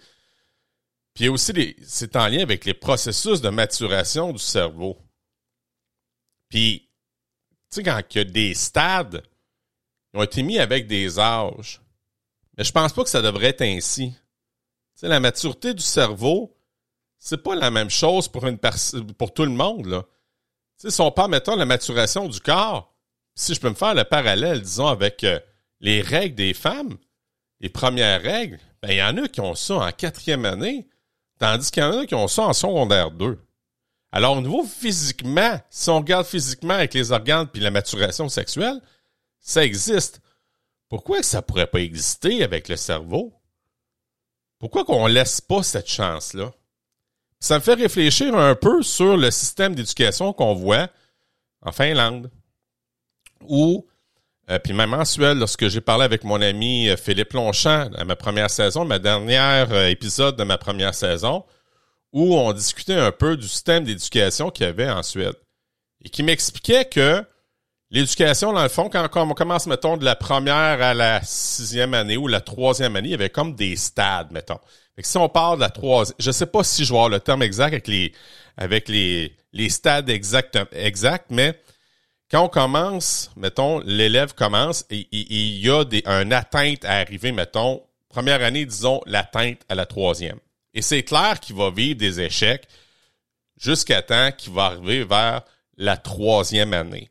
Puis 1.13 1.27
aussi 1.27 1.75
c'est 1.83 2.15
en 2.15 2.27
lien 2.27 2.41
avec 2.41 2.65
les 2.65 2.73
processus 2.73 3.41
de 3.41 3.49
maturation 3.49 4.31
du 4.31 4.39
cerveau. 4.39 4.97
Puis, 6.49 6.89
tu 7.69 7.75
sais, 7.75 7.83
quand 7.83 8.01
il 8.11 8.17
y 8.17 8.21
a 8.21 8.23
des 8.25 8.53
stades, 8.53 9.23
ils 10.13 10.19
ont 10.19 10.23
été 10.23 10.43
mis 10.43 10.59
avec 10.59 10.87
des 10.87 11.19
âges. 11.19 11.81
Mais 12.57 12.63
je 12.63 12.71
pense 12.71 12.93
pas 12.93 13.03
que 13.03 13.09
ça 13.09 13.21
devrait 13.21 13.47
être 13.47 13.61
ainsi. 13.61 14.11
Tu 14.11 14.17
sais, 14.95 15.07
la 15.07 15.21
maturité 15.21 15.73
du 15.73 15.81
cerveau, 15.81 16.57
c'est 17.17 17.41
pas 17.41 17.55
la 17.55 17.71
même 17.71 17.89
chose 17.89 18.27
pour 18.27 18.45
une 18.47 18.57
pour 19.17 19.33
tout 19.33 19.45
le 19.45 19.51
monde, 19.51 19.85
là. 19.85 20.03
Tu 20.77 20.87
sais, 20.87 20.91
si 20.91 21.01
on 21.01 21.11
parle, 21.11 21.31
mettons, 21.31 21.55
la 21.55 21.65
maturation 21.65 22.27
du 22.27 22.39
corps, 22.39 22.90
si 23.35 23.53
je 23.53 23.59
peux 23.59 23.69
me 23.69 23.75
faire 23.75 23.93
le 23.93 24.03
parallèle, 24.03 24.61
disons, 24.61 24.87
avec 24.87 25.23
euh, 25.23 25.39
les 25.79 26.01
règles 26.01 26.35
des 26.35 26.53
femmes, 26.53 26.97
les 27.59 27.69
premières 27.69 28.21
règles, 28.21 28.59
ben, 28.81 28.91
il 28.91 28.97
y 28.97 29.03
en 29.03 29.17
a 29.17 29.27
qui 29.27 29.41
ont 29.41 29.55
ça 29.55 29.75
en 29.75 29.91
quatrième 29.91 30.45
année, 30.45 30.87
tandis 31.39 31.71
qu'il 31.71 31.83
y 31.83 31.85
en 31.85 31.99
a 31.99 32.05
qui 32.05 32.15
ont 32.15 32.27
ça 32.27 32.43
en 32.43 32.53
secondaire 32.53 33.11
2. 33.11 33.39
Alors, 34.11 34.37
au 34.37 34.41
niveau 34.41 34.63
physiquement, 34.63 35.59
si 35.69 35.89
on 35.89 35.97
regarde 35.97 36.25
physiquement 36.25 36.73
avec 36.73 36.93
les 36.93 37.11
organes 37.11 37.47
puis 37.47 37.61
la 37.61 37.71
maturation 37.71 38.27
sexuelle, 38.27 38.81
ça 39.39 39.63
existe. 39.63 40.21
Pourquoi 40.89 41.23
ça 41.23 41.41
pourrait 41.41 41.67
pas 41.67 41.79
exister 41.79 42.43
avec 42.43 42.67
le 42.67 42.75
cerveau? 42.75 43.33
Pourquoi 44.59 44.83
qu'on 44.83 45.07
laisse 45.07 45.39
pas 45.39 45.63
cette 45.63 45.89
chance-là? 45.89 46.51
Ça 47.39 47.55
me 47.55 47.63
fait 47.63 47.73
réfléchir 47.73 48.35
un 48.37 48.53
peu 48.53 48.83
sur 48.83 49.17
le 49.17 49.31
système 49.31 49.73
d'éducation 49.73 50.33
qu'on 50.33 50.53
voit 50.53 50.89
en 51.61 51.71
Finlande, 51.71 52.29
ou 53.47 53.87
euh, 54.51 54.59
puis 54.59 54.73
même 54.73 54.89
mensuel, 54.89 55.37
lorsque 55.37 55.67
j'ai 55.69 55.81
parlé 55.81 56.03
avec 56.03 56.23
mon 56.23 56.41
ami 56.41 56.89
euh, 56.89 56.97
Philippe 56.97 57.33
Longchamp 57.33 57.89
à 57.95 58.03
ma 58.03 58.15
première 58.17 58.49
saison, 58.49 58.83
ma 58.83 58.99
dernière 58.99 59.71
euh, 59.71 59.87
épisode 59.87 60.35
de 60.35 60.43
ma 60.43 60.57
première 60.57 60.93
saison, 60.93 61.45
où 62.11 62.35
on 62.35 62.51
discutait 62.51 62.95
un 62.95 63.13
peu 63.13 63.37
du 63.37 63.47
système 63.47 63.85
d'éducation 63.85 64.49
qu'il 64.49 64.65
y 64.65 64.69
avait 64.69 64.89
en 64.89 65.03
Suède. 65.03 65.35
Et 66.03 66.09
qui 66.09 66.23
m'expliquait 66.23 66.85
que 66.85 67.23
l'éducation, 67.91 68.51
dans 68.51 68.63
le 68.63 68.69
fond, 68.69 68.89
quand 68.89 69.07
on 69.15 69.33
commence, 69.33 69.67
mettons, 69.67 69.95
de 69.95 70.03
la 70.03 70.15
première 70.15 70.81
à 70.81 70.93
la 70.93 71.21
sixième 71.23 71.93
année 71.93 72.17
ou 72.17 72.27
la 72.27 72.41
troisième 72.41 72.95
année, 72.97 73.09
il 73.09 73.11
y 73.11 73.15
avait 73.15 73.29
comme 73.29 73.55
des 73.55 73.77
stades, 73.77 74.31
mettons. 74.31 74.59
Fait 74.95 75.03
que 75.03 75.07
si 75.07 75.17
on 75.17 75.29
parle 75.29 75.57
de 75.57 75.61
la 75.61 75.69
troisième, 75.69 76.15
je 76.19 76.31
sais 76.31 76.47
pas 76.47 76.63
si 76.63 76.83
je 76.83 76.91
vois 76.91 77.07
le 77.07 77.21
terme 77.21 77.43
exact 77.43 77.67
avec 77.67 77.87
les, 77.87 78.11
avec 78.57 78.89
les, 78.89 79.37
les 79.53 79.69
stades 79.69 80.09
exacts, 80.09 80.59
exacts, 80.73 81.27
mais 81.29 81.57
quand 82.31 82.45
on 82.45 82.49
commence, 82.49 83.29
mettons, 83.35 83.79
l'élève 83.81 84.33
commence 84.33 84.85
et 84.89 85.07
il 85.11 85.57
y 85.59 85.69
a 85.69 85.83
des, 85.83 86.01
un 86.05 86.31
atteinte 86.31 86.85
à 86.85 86.93
arriver, 86.93 87.31
mettons, 87.31 87.83
première 88.09 88.41
année, 88.41 88.65
disons, 88.65 89.01
l'atteinte 89.05 89.59
à 89.69 89.75
la 89.75 89.85
troisième. 89.85 90.39
Et 90.73 90.81
c'est 90.81 91.03
clair 91.03 91.39
qu'il 91.41 91.57
va 91.57 91.69
vivre 91.69 91.99
des 91.99 92.21
échecs 92.21 92.67
jusqu'à 93.59 94.01
temps 94.01 94.31
qu'il 94.31 94.53
va 94.53 94.65
arriver 94.65 95.03
vers 95.03 95.41
la 95.77 95.97
troisième 95.97 96.73
année. 96.73 97.09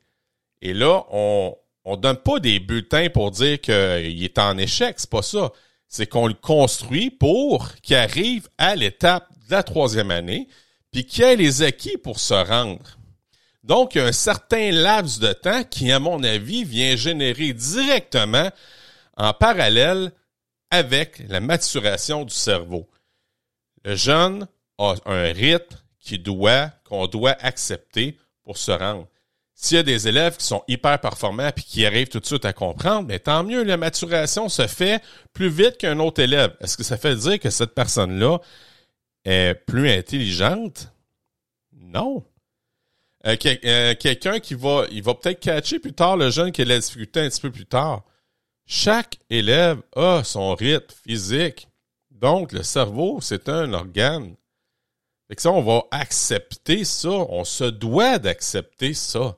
Et 0.62 0.72
là, 0.72 1.04
on 1.10 1.54
on 1.84 1.96
donne 1.96 2.18
pas 2.18 2.38
des 2.40 2.60
bulletins 2.60 3.08
pour 3.08 3.30
dire 3.30 3.60
qu'il 3.60 4.24
est 4.24 4.38
en 4.38 4.58
échec, 4.58 4.94
c'est 4.98 5.10
pas 5.10 5.22
ça. 5.22 5.50
C'est 5.88 6.06
qu'on 6.06 6.28
le 6.28 6.34
construit 6.34 7.10
pour 7.10 7.74
qu'il 7.82 7.96
arrive 7.96 8.48
à 8.58 8.76
l'étape 8.76 9.28
de 9.48 9.52
la 9.52 9.62
troisième 9.62 10.10
année, 10.10 10.46
puis 10.92 11.04
qu'il 11.04 11.24
ait 11.24 11.36
les 11.36 11.62
acquis 11.62 11.96
pour 11.96 12.20
se 12.20 12.34
rendre. 12.34 12.98
Donc, 13.62 13.94
il 13.94 13.98
y 13.98 14.00
a 14.00 14.06
un 14.06 14.12
certain 14.12 14.70
laps 14.70 15.18
de 15.18 15.32
temps 15.32 15.64
qui, 15.64 15.92
à 15.92 15.98
mon 15.98 16.22
avis, 16.22 16.64
vient 16.64 16.96
générer 16.96 17.52
directement 17.52 18.50
en 19.16 19.34
parallèle 19.34 20.12
avec 20.70 21.22
la 21.28 21.40
maturation 21.40 22.24
du 22.24 22.34
cerveau. 22.34 22.88
Le 23.84 23.96
jeune 23.96 24.46
a 24.78 24.94
un 25.04 25.32
rythme 25.32 25.76
qu'on 26.84 27.06
doit 27.06 27.36
accepter 27.40 28.18
pour 28.42 28.56
se 28.56 28.72
rendre. 28.72 29.06
S'il 29.54 29.76
y 29.76 29.80
a 29.80 29.82
des 29.82 30.08
élèves 30.08 30.38
qui 30.38 30.46
sont 30.46 30.64
hyper 30.68 30.98
performants 31.00 31.48
et 31.48 31.60
qui 31.60 31.84
arrivent 31.84 32.08
tout 32.08 32.20
de 32.20 32.24
suite 32.24 32.46
à 32.46 32.54
comprendre, 32.54 33.06
mais 33.06 33.18
tant 33.18 33.44
mieux, 33.44 33.62
la 33.62 33.76
maturation 33.76 34.48
se 34.48 34.66
fait 34.66 35.02
plus 35.34 35.50
vite 35.50 35.76
qu'un 35.76 35.98
autre 35.98 36.22
élève. 36.22 36.56
Est-ce 36.60 36.78
que 36.78 36.82
ça 36.82 36.96
fait 36.96 37.14
dire 37.14 37.38
que 37.38 37.50
cette 37.50 37.74
personne-là 37.74 38.38
est 39.26 39.54
plus 39.54 39.90
intelligente? 39.90 40.90
Non. 41.72 42.24
Euh, 43.26 43.36
euh, 43.64 43.94
quelqu'un 43.96 44.40
qui 44.40 44.54
va, 44.54 44.86
il 44.90 45.02
va 45.02 45.14
peut-être 45.14 45.40
catcher 45.40 45.78
plus 45.78 45.92
tard 45.92 46.16
le 46.16 46.30
jeune 46.30 46.52
qui 46.52 46.62
a 46.62 46.64
la 46.64 46.78
difficulté 46.78 47.20
un 47.20 47.28
petit 47.28 47.40
peu 47.40 47.50
plus 47.50 47.66
tard. 47.66 48.02
Chaque 48.66 49.18
élève 49.28 49.82
a 49.94 50.22
son 50.24 50.54
rythme 50.54 50.94
physique. 51.06 51.68
Donc, 52.10 52.52
le 52.52 52.62
cerveau, 52.62 53.20
c'est 53.20 53.48
un 53.48 53.72
organe. 53.72 54.36
Fait 55.28 55.36
que 55.36 55.42
ça, 55.42 55.50
on 55.50 55.62
va 55.62 55.82
accepter 55.90 56.84
ça. 56.84 57.10
On 57.10 57.44
se 57.44 57.64
doit 57.64 58.18
d'accepter 58.18 58.94
ça. 58.94 59.36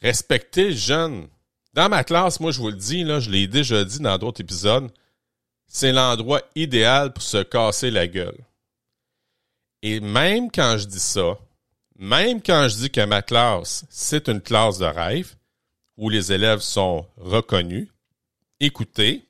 Respecter 0.00 0.70
le 0.70 0.76
jeune. 0.76 1.28
Dans 1.74 1.88
ma 1.88 2.04
classe, 2.04 2.40
moi, 2.40 2.50
je 2.52 2.60
vous 2.60 2.70
le 2.70 2.76
dis, 2.76 3.04
là, 3.04 3.20
je 3.20 3.30
l'ai 3.30 3.46
déjà 3.46 3.84
dit 3.84 4.00
dans 4.00 4.18
d'autres 4.18 4.40
épisodes, 4.40 4.90
c'est 5.66 5.92
l'endroit 5.92 6.42
idéal 6.54 7.12
pour 7.12 7.22
se 7.22 7.42
casser 7.42 7.90
la 7.90 8.08
gueule. 8.08 8.38
Et 9.82 10.00
même 10.00 10.50
quand 10.50 10.76
je 10.78 10.86
dis 10.86 10.98
ça, 10.98 11.38
même 12.00 12.40
quand 12.42 12.66
je 12.68 12.76
dis 12.76 12.90
que 12.90 13.04
ma 13.04 13.20
classe, 13.20 13.84
c'est 13.90 14.28
une 14.28 14.40
classe 14.40 14.78
de 14.78 14.86
rêve, 14.86 15.36
où 15.98 16.08
les 16.08 16.32
élèves 16.32 16.60
sont 16.60 17.06
reconnus, 17.18 17.88
écoutés, 18.58 19.28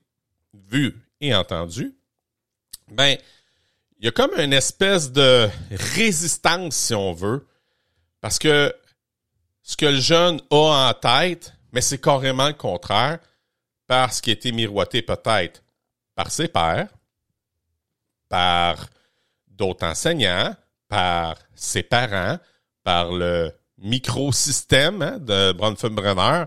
vus 0.55 0.97
et 1.21 1.35
entendus, 1.35 1.93
ben, 2.87 3.17
il 3.99 4.05
y 4.05 4.09
a 4.09 4.13
comme 4.13 4.39
une 4.39 4.53
espèce 4.53 5.11
de 5.11 5.49
résistance, 5.71 6.77
si 6.77 6.95
on 6.95 7.13
veut, 7.13 7.45
parce 8.21 8.39
que 8.39 8.73
ce 9.63 9.77
que 9.77 9.87
le 9.87 10.01
jeune 10.01 10.41
a 10.51 10.91
en 10.91 10.95
tête, 10.95 11.53
mais 11.73 11.81
c'est 11.81 12.01
carrément 12.01 12.47
le 12.47 12.55
contraire, 12.55 13.19
parce 13.89 14.21
qu'il 14.21 14.31
a 14.31 14.35
été 14.35 14.53
miroité 14.53 15.03
peut-être 15.03 15.65
par 16.15 16.31
ses 16.31 16.47
pères, 16.47 16.89
par 18.29 18.89
d'autres 19.49 19.85
enseignants, 19.85 20.55
par 20.89 21.37
ses 21.57 21.83
parents, 21.83 22.39
par 22.85 23.13
le 23.13 23.53
microsystème 23.79 25.03
hein, 25.03 25.19
de 25.19 25.53
Bronfenbrenner. 25.53 26.45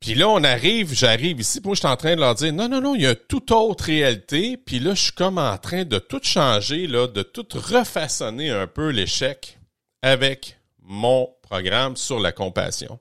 Puis 0.00 0.14
là, 0.14 0.28
on 0.28 0.44
arrive, 0.44 0.92
j'arrive 0.92 1.40
ici, 1.40 1.60
moi, 1.64 1.74
je 1.74 1.80
suis 1.80 1.88
en 1.88 1.96
train 1.96 2.14
de 2.14 2.20
leur 2.20 2.34
dire, 2.34 2.52
non, 2.52 2.68
non, 2.68 2.80
non, 2.80 2.94
il 2.94 3.02
y 3.02 3.06
a 3.06 3.10
une 3.10 3.16
toute 3.28 3.50
autre 3.50 3.84
réalité. 3.84 4.58
Puis 4.58 4.78
là, 4.78 4.94
je 4.94 5.04
suis 5.04 5.12
comme 5.12 5.38
en 5.38 5.56
train 5.56 5.84
de 5.84 5.98
tout 5.98 6.20
changer, 6.22 6.86
là, 6.86 7.06
de 7.06 7.22
tout 7.22 7.46
refaçonner 7.54 8.50
un 8.50 8.66
peu 8.66 8.90
l'échec 8.90 9.58
avec 10.02 10.58
mon 10.82 11.34
programme 11.42 11.96
sur 11.96 12.20
la 12.20 12.32
compassion. 12.32 12.98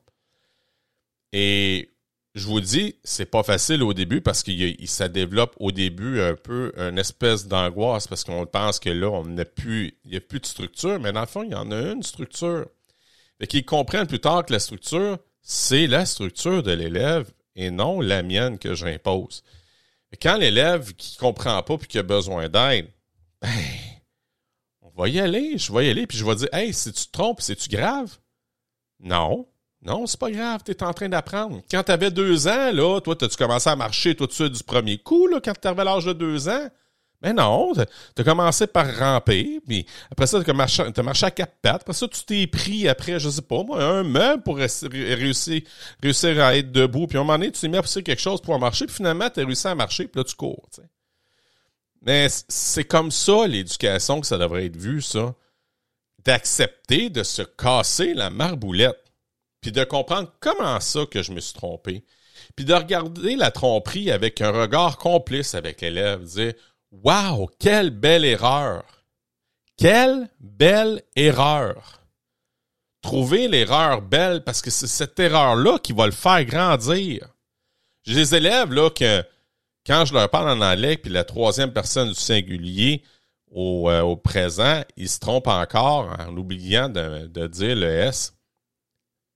Et 1.33 1.92
je 2.35 2.47
vous 2.47 2.61
dis, 2.61 2.95
c'est 3.03 3.27
pas 3.27 3.43
facile 3.43 3.83
au 3.83 3.93
début 3.93 4.21
parce 4.21 4.41
que 4.41 4.51
ça 4.87 5.07
développe 5.07 5.55
au 5.59 5.71
début 5.71 6.19
un 6.19 6.35
peu 6.35 6.71
une 6.77 6.97
espèce 6.97 7.47
d'angoisse 7.47 8.07
parce 8.07 8.23
qu'on 8.23 8.45
pense 8.47 8.79
que 8.79 8.89
là, 8.89 9.09
on 9.09 9.25
n'a 9.25 9.45
plus, 9.45 9.99
il 10.03 10.11
n'y 10.11 10.17
a 10.17 10.21
plus 10.21 10.39
de 10.39 10.45
structure, 10.45 10.99
mais 10.99 11.11
dans 11.11 11.21
le 11.21 11.27
fond, 11.27 11.43
il 11.43 11.51
y 11.51 11.55
en 11.55 11.71
a 11.71 11.91
une 11.91 12.01
structure. 12.01 12.65
Fait 13.39 13.47
qu'ils 13.47 13.65
comprennent 13.65 14.07
plus 14.07 14.19
tard 14.19 14.45
que 14.45 14.53
la 14.53 14.59
structure, 14.59 15.19
c'est 15.41 15.85
la 15.85 16.05
structure 16.05 16.63
de 16.63 16.71
l'élève 16.71 17.31
et 17.55 17.69
non 17.69 18.01
la 18.01 18.23
mienne 18.23 18.57
que 18.57 18.73
j'impose. 18.73 19.43
Quand 20.21 20.37
l'élève 20.37 20.93
qui 20.93 21.17
comprend 21.17 21.61
pas 21.61 21.77
puis 21.77 21.87
qui 21.87 21.99
a 21.99 22.03
besoin 22.03 22.49
d'aide, 22.49 22.89
ben, 23.41 23.49
on 24.81 24.89
va 24.89 25.07
y 25.09 25.19
aller, 25.19 25.57
je 25.57 25.71
vais 25.71 25.87
y 25.87 25.89
aller, 25.89 26.07
puis 26.07 26.17
je 26.17 26.25
vais 26.25 26.35
dire, 26.35 26.49
hey, 26.53 26.73
si 26.73 26.91
tu 26.93 27.05
te 27.05 27.11
trompes, 27.11 27.41
c'est-tu 27.41 27.69
grave? 27.69 28.17
Non. 28.99 29.47
Non, 29.85 30.07
c'est 30.07 30.19
pas 30.19 30.31
grave, 30.31 30.61
tu 30.65 30.73
en 30.83 30.93
train 30.93 31.09
d'apprendre. 31.09 31.61
Quand 31.69 31.83
tu 31.83 31.91
avais 31.91 32.09
deux 32.09 32.47
ans, 32.47 32.71
là, 32.71 33.01
toi, 33.01 33.15
as-tu 33.21 33.35
commencé 33.35 33.69
à 33.69 33.75
marcher 33.75 34.15
tout 34.15 34.27
de 34.27 34.31
suite 34.31 34.53
du 34.53 34.63
premier 34.63 34.97
coup, 34.97 35.27
là, 35.27 35.39
quand 35.43 35.53
tu 35.59 35.83
l'âge 35.83 36.05
de 36.05 36.13
deux 36.13 36.47
ans? 36.47 36.69
Mais 37.21 37.31
non, 37.31 37.73
tu 37.73 37.81
as 38.21 38.23
commencé 38.25 38.67
par 38.67 38.97
ramper, 38.97 39.61
puis 39.65 39.85
après 40.11 40.27
ça, 40.27 40.43
tu 40.43 40.49
as, 40.49 40.53
marché, 40.53 41.25
à 41.25 41.31
quatre 41.31 41.55
pattes. 41.61 41.81
Après 41.81 41.93
ça, 41.93 42.05
tu 42.09 42.23
t'es 42.25 42.47
pris 42.47 42.87
après, 42.89 43.17
je 43.17 43.29
sais 43.29 43.41
pas, 43.41 43.63
moi, 43.63 43.81
un 43.81 44.03
meuble 44.03 44.43
pour 44.43 44.57
réussir, 44.57 44.89
réussir 46.01 46.43
à 46.43 46.57
être 46.57 46.73
debout. 46.73 47.07
Puis 47.07 47.17
à 47.17 47.21
un 47.21 47.23
moment 47.23 47.37
donné, 47.37 47.51
tu 47.51 47.61
t'es 47.61 47.69
mis 47.69 47.77
à 47.77 47.81
pousser 47.81 48.03
quelque 48.03 48.21
chose 48.21 48.41
pour 48.41 48.59
marcher, 48.59 48.87
puis 48.87 48.95
finalement, 48.95 49.29
tu 49.29 49.41
réussi 49.41 49.67
à 49.67 49.75
marcher, 49.75 50.07
puis 50.07 50.19
là, 50.19 50.25
tu 50.25 50.35
cours. 50.35 50.67
Mais 52.01 52.27
c'est 52.49 52.83
comme 52.83 53.09
ça, 53.09 53.47
l'éducation, 53.47 54.19
que 54.19 54.27
ça 54.27 54.37
devrait 54.37 54.65
être 54.65 54.75
vu, 54.75 55.01
ça. 55.01 55.33
D'accepter 56.25 57.09
de 57.09 57.23
se 57.23 57.41
casser 57.41 58.13
la 58.13 58.29
marboulette 58.29 59.02
puis 59.63 59.71
de 59.71 59.83
comprendre 59.85 60.29
comment 60.41 60.79
ça 60.81 61.05
que 61.09 61.23
je 61.23 61.31
me 61.31 61.39
suis 61.39 61.53
trompé, 61.53 62.03
puis 62.55 62.65
de 62.65 62.73
regarder 62.73 63.37
la 63.37 63.49
tromperie 63.49 64.11
avec 64.11 64.41
un 64.41 64.51
regard 64.51 64.97
complice 64.97 65.55
avec 65.55 65.81
l'élève, 65.81 66.23
dire 66.23 66.53
Wow, 66.91 67.49
quelle 67.59 67.89
belle 67.89 68.25
erreur! 68.25 68.83
Quelle 69.77 70.29
belle 70.39 71.01
erreur! 71.15 72.01
Trouver 73.01 73.47
l'erreur 73.47 74.01
belle 74.01 74.43
parce 74.43 74.61
que 74.61 74.69
c'est 74.69 74.87
cette 74.87 75.19
erreur-là 75.19 75.79
qui 75.79 75.93
va 75.93 76.05
le 76.05 76.11
faire 76.11 76.43
grandir. 76.43 77.27
J'ai 78.03 78.15
des 78.15 78.35
élèves 78.35 78.71
là 78.73 78.89
que 78.89 79.23
quand 79.85 80.05
je 80.05 80.13
leur 80.13 80.29
parle 80.29 80.49
en 80.49 80.61
anglais, 80.61 80.97
puis 80.97 81.11
la 81.11 81.23
troisième 81.23 81.71
personne 81.71 82.09
du 82.09 82.15
singulier 82.15 83.01
au, 83.49 83.89
euh, 83.89 84.15
présent, 84.17 84.81
ils 84.97 85.09
se 85.09 85.19
trompent 85.19 85.47
encore 85.47 86.13
en 86.19 86.35
oubliant 86.35 86.89
de 86.89 87.47
dire 87.47 87.75
le 87.75 87.89
S 87.89 88.33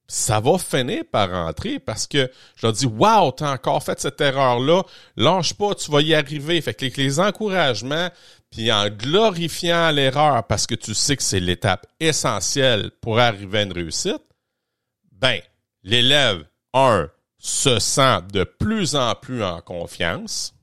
ça 0.08 0.40
va 0.40 0.58
finir 0.58 1.04
par 1.12 1.30
rentrer 1.30 1.80
parce 1.80 2.08
que 2.08 2.32
je 2.56 2.66
leur 2.66 2.74
dis 2.74 2.86
Wow, 2.86 3.32
t'as 3.32 3.54
encore 3.54 3.84
fait 3.84 4.00
cette 4.00 4.22
erreur-là, 4.22 4.84
lâche 5.18 5.54
pas, 5.54 5.76
tu 5.76 5.92
vas 5.92 6.02
y 6.02 6.14
arriver. 6.14 6.62
Fait 6.62 6.74
que 6.74 6.86
les 6.86 7.20
encouragements, 7.20 8.10
puis 8.50 8.72
en 8.72 8.90
glorifiant 8.90 9.92
l'erreur 9.92 10.46
parce 10.48 10.66
que 10.66 10.76
tu 10.76 10.94
sais 10.94 11.18
que 11.18 11.24
c'est 11.24 11.42
l'étape 11.42 11.86
essentielle 12.00 12.92
pour 13.02 13.20
arriver 13.20 13.60
à 13.60 13.64
une 13.64 13.74
réussite, 13.74 14.24
ben, 15.12 15.40
l'élève, 15.84 16.46
un, 16.74 17.10
se 17.38 17.80
sent 17.80 18.20
de 18.32 18.44
plus 18.44 18.96
en 18.96 19.14
plus 19.16 19.44
en 19.44 19.62
confiance. 19.62 20.54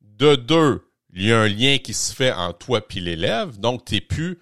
De 0.00 0.34
deux, 0.36 0.82
il 1.12 1.26
y 1.26 1.32
a 1.32 1.40
un 1.40 1.48
lien 1.48 1.78
qui 1.78 1.94
se 1.94 2.14
fait 2.14 2.32
entre 2.32 2.58
toi 2.58 2.80
et 2.94 3.00
l'élève, 3.00 3.58
donc 3.58 3.84
tu 3.84 3.94
n'es 3.94 4.00
plus 4.00 4.38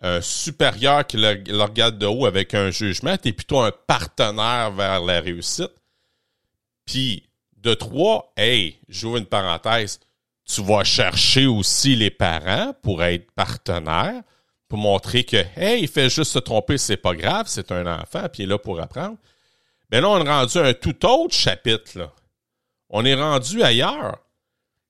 un 0.00 0.20
supérieur 0.20 1.06
qui 1.06 1.18
le, 1.18 1.62
regarde 1.62 1.98
de 1.98 2.06
haut 2.06 2.26
avec 2.26 2.54
un 2.54 2.70
jugement, 2.70 3.16
tu 3.16 3.32
plutôt 3.32 3.60
un 3.60 3.72
partenaire 3.72 4.70
vers 4.72 5.00
la 5.00 5.20
réussite. 5.20 5.72
Puis, 6.86 7.28
de 7.58 7.74
trois, 7.74 8.32
hey, 8.36 8.78
j'ouvre 8.88 9.18
une 9.18 9.26
parenthèse, 9.26 10.00
tu 10.46 10.62
vas 10.62 10.84
chercher 10.84 11.46
aussi 11.46 11.94
les 11.94 12.10
parents 12.10 12.74
pour 12.82 13.02
être 13.04 13.30
partenaire, 13.32 14.22
pour 14.68 14.78
montrer 14.78 15.24
que, 15.24 15.44
hey, 15.56 15.82
il 15.82 15.88
fait 15.88 16.08
juste 16.08 16.32
se 16.32 16.38
tromper, 16.38 16.78
c'est 16.78 16.96
pas 16.96 17.14
grave, 17.14 17.46
c'est 17.48 17.70
un 17.70 17.86
enfant, 17.86 18.26
puis 18.32 18.42
il 18.42 18.44
est 18.44 18.46
là 18.46 18.58
pour 18.58 18.80
apprendre. 18.80 19.16
Mais 19.90 20.00
là, 20.00 20.08
on 20.08 20.24
est 20.24 20.28
rendu 20.28 20.58
à 20.58 20.62
un 20.62 20.74
tout 20.74 21.04
autre 21.04 21.34
chapitre. 21.34 22.10
On 22.88 23.04
est 23.04 23.14
rendu 23.14 23.62
ailleurs. 23.62 24.18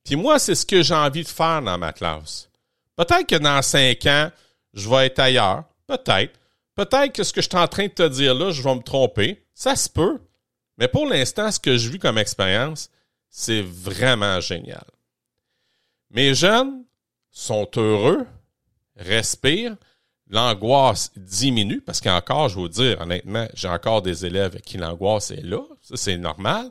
Puis 0.05 0.16
moi, 0.16 0.38
c'est 0.38 0.55
ce 0.55 0.66
que 0.66 0.83
j'ai 0.83 0.94
envie 0.94 1.23
de 1.23 1.29
faire 1.29 1.62
dans 1.62 1.79
ma 1.79 1.92
classe. 1.92 2.49
Peut-être 2.96 3.27
que 3.27 3.37
dans 3.37 3.62
cinq 3.62 4.07
ans, 4.07 4.31
je 4.74 4.88
vais 4.88 5.06
être 5.06 5.18
ailleurs. 5.18 5.64
Peut-être. 5.87 6.38
Peut-être 6.74 7.12
que 7.12 7.24
ce 7.24 7.33
que 7.33 7.40
je 7.40 7.48
suis 7.48 7.59
en 7.59 7.68
train 7.68 7.87
de 7.87 7.92
te 7.92 8.09
dire 8.09 8.35
là, 8.35 8.50
je 8.50 8.62
vais 8.62 8.74
me 8.74 8.83
tromper. 8.83 9.44
Ça 9.54 9.76
se 9.76 9.88
peut. 9.88 10.20
Mais 10.78 10.88
pour 10.88 11.06
l'instant, 11.06 11.50
ce 11.50 11.61
que 11.61 11.76
je 11.76 11.90
vis 11.90 11.98
comme 11.98 12.18
expérience, 12.18 12.90
c'est 13.28 13.62
vraiment 13.62 14.40
génial. 14.40 14.85
Mes 16.11 16.35
jeunes 16.35 16.85
sont 17.30 17.68
heureux, 17.76 18.26
respirent, 18.96 19.76
l'angoisse 20.30 21.12
diminue, 21.16 21.80
parce 21.80 22.00
qu'encore, 22.00 22.48
je 22.48 22.56
vais 22.56 22.61
vous 22.62 22.68
dire, 22.68 23.00
honnêtement, 23.00 23.46
j'ai 23.54 23.68
encore 23.68 24.02
des 24.02 24.24
élèves 24.24 24.61
qui 24.61 24.78
l'angoisse 24.78 25.30
est 25.33 25.42
là, 25.42 25.62
ça 25.83 25.96
c'est 25.96 26.16
normal, 26.16 26.70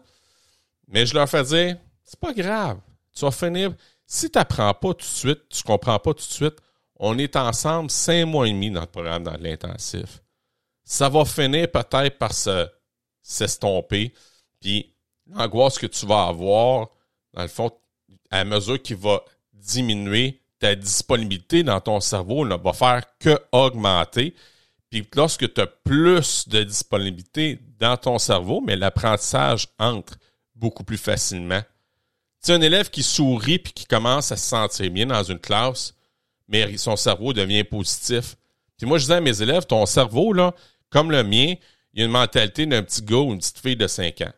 mais 0.88 1.06
je 1.06 1.14
leur 1.14 1.30
fais 1.30 1.44
dire, 1.44 1.78
c'est 2.04 2.20
pas 2.20 2.34
grave, 2.34 2.80
tu 3.14 3.26
vas 3.26 3.32
finir, 3.32 3.74
si 4.06 4.30
tu 4.30 4.38
n'apprends 4.38 4.74
pas 4.74 4.94
tout 4.94 5.00
de 5.00 5.04
suite, 5.04 5.50
tu 5.50 5.64
comprends 5.64 6.00
pas 6.00 6.14
tout 6.14 6.26
de 6.26 6.34
suite, 6.34 6.56
on 7.00 7.18
est 7.18 7.36
ensemble 7.36 7.90
cinq 7.90 8.26
mois 8.26 8.48
et 8.48 8.52
demi 8.52 8.70
dans 8.70 8.82
le 8.82 8.88
programme 8.88 9.24
dans 9.24 9.38
l'intensif. 9.38 10.22
Ça 10.84 11.08
va 11.08 11.24
finir 11.26 11.72
peut-être 11.72 12.18
par 12.18 12.34
se 12.34 12.68
s'estomper. 13.22 14.14
Puis 14.60 14.94
l'angoisse 15.28 15.78
que 15.78 15.86
tu 15.86 16.06
vas 16.06 16.28
avoir, 16.28 16.90
dans 17.34 17.44
le 17.44 17.48
fond, 17.48 17.72
à 18.30 18.44
mesure 18.44 18.82
qu'il 18.82 18.98
va 18.98 19.24
diminuer, 19.54 20.42
ta 20.60 20.76
disponibilité 20.76 21.64
dans 21.64 21.80
ton 21.80 22.00
cerveau 22.00 22.46
ne 22.46 22.56
va 22.56 22.74
faire 22.74 23.04
que 23.20 23.40
augmenter. 23.52 24.36
Puis 24.90 25.08
lorsque 25.16 25.54
tu 25.54 25.62
as 25.62 25.68
plus 25.68 26.50
de 26.50 26.64
disponibilité 26.64 27.60
dans 27.80 27.96
ton 27.96 28.18
cerveau, 28.20 28.60
mais 28.60 28.76
l'apprentissage 28.76 29.68
entre 29.78 30.18
beaucoup 30.56 30.84
plus 30.84 30.98
facilement. 30.98 31.62
Tu 32.44 32.52
un 32.52 32.62
élève 32.62 32.90
qui 32.90 33.04
sourit 33.04 33.60
puis 33.60 33.74
qui 33.74 33.86
commence 33.86 34.32
à 34.32 34.38
se 34.38 34.48
sentir 34.48 34.90
bien 34.92 35.06
dans 35.06 35.24
une 35.24 35.40
classe, 35.40 35.94
mais 36.50 36.76
son 36.78 36.96
cerveau 36.96 37.32
devient 37.32 37.64
positif. 37.64 38.36
Puis 38.78 38.88
moi, 38.88 38.98
je 38.98 39.04
disais 39.04 39.16
à 39.16 39.22
mes 39.22 39.42
élèves, 39.42 39.66
ton 39.66 39.86
cerveau, 39.86 40.34
là, 40.34 40.54
comme 40.90 41.12
le 41.12 41.24
mien, 41.24 41.54
il 41.94 42.02
a 42.02 42.06
une 42.06 42.12
mentalité 42.12 42.66
d'un 42.66 42.84
petit 42.84 43.02
gars 43.02 43.18
ou 43.18 43.32
une 43.32 43.40
petite 43.40 43.60
fille 43.60 43.76
de 43.76 43.88
5 43.88 44.22
ans. 44.22 44.34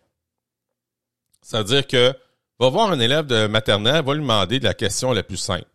C'est-à-dire 1.41 1.87
que 1.87 2.13
va 2.59 2.69
voir 2.69 2.91
un 2.91 2.99
élève 2.99 3.25
de 3.25 3.47
maternelle, 3.47 4.03
va 4.05 4.13
lui 4.13 4.21
demander 4.21 4.59
de 4.59 4.65
la 4.65 4.73
question 4.73 5.13
la 5.13 5.23
plus 5.23 5.37
simple. 5.37 5.65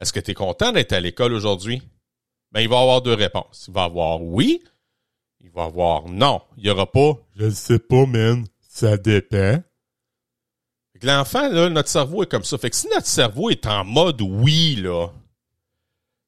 Est-ce 0.00 0.12
que 0.12 0.20
tu 0.20 0.32
es 0.32 0.34
content 0.34 0.72
d'être 0.72 0.92
à 0.92 1.00
l'école 1.00 1.32
aujourd'hui? 1.32 1.82
Ben, 2.52 2.60
il 2.60 2.68
va 2.68 2.80
avoir 2.80 3.02
deux 3.02 3.14
réponses. 3.14 3.66
Il 3.68 3.74
va 3.74 3.84
avoir 3.84 4.22
oui, 4.22 4.62
il 5.40 5.50
va 5.50 5.64
avoir 5.64 6.08
non. 6.08 6.40
Il 6.56 6.64
n'y 6.64 6.70
aura 6.70 6.90
pas 6.90 7.12
Je 7.36 7.44
ne 7.44 7.50
sais 7.50 7.78
pas, 7.78 8.06
man. 8.06 8.46
Ça 8.68 8.96
dépend. 8.96 9.62
L'enfant, 11.02 11.50
notre 11.70 11.88
cerveau 11.88 12.22
est 12.22 12.30
comme 12.30 12.44
ça. 12.44 12.58
Fait 12.58 12.70
que 12.70 12.76
si 12.76 12.88
notre 12.88 13.06
cerveau 13.06 13.50
est 13.50 13.66
en 13.66 13.84
mode 13.84 14.22
oui, 14.22 14.76
là, 14.76 15.08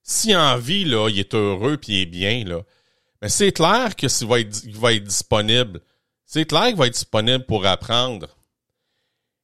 si 0.08 0.34
en 0.34 0.56
vie, 0.56 0.86
là, 0.86 1.08
il 1.10 1.18
est 1.18 1.34
heureux 1.34 1.76
puis 1.76 1.92
il 1.92 2.00
est 2.00 2.06
bien, 2.06 2.44
là, 2.44 2.62
mais 3.20 3.28
c'est 3.28 3.52
clair 3.52 3.94
que 3.94 4.08
s'il 4.08 4.26
va 4.26 4.40
être, 4.40 4.66
va 4.70 4.94
être 4.94 5.04
disponible. 5.04 5.80
C'est 6.24 6.46
clair 6.46 6.68
qu'il 6.68 6.76
va 6.76 6.86
être 6.86 6.94
disponible 6.94 7.44
pour 7.44 7.66
apprendre. 7.66 8.28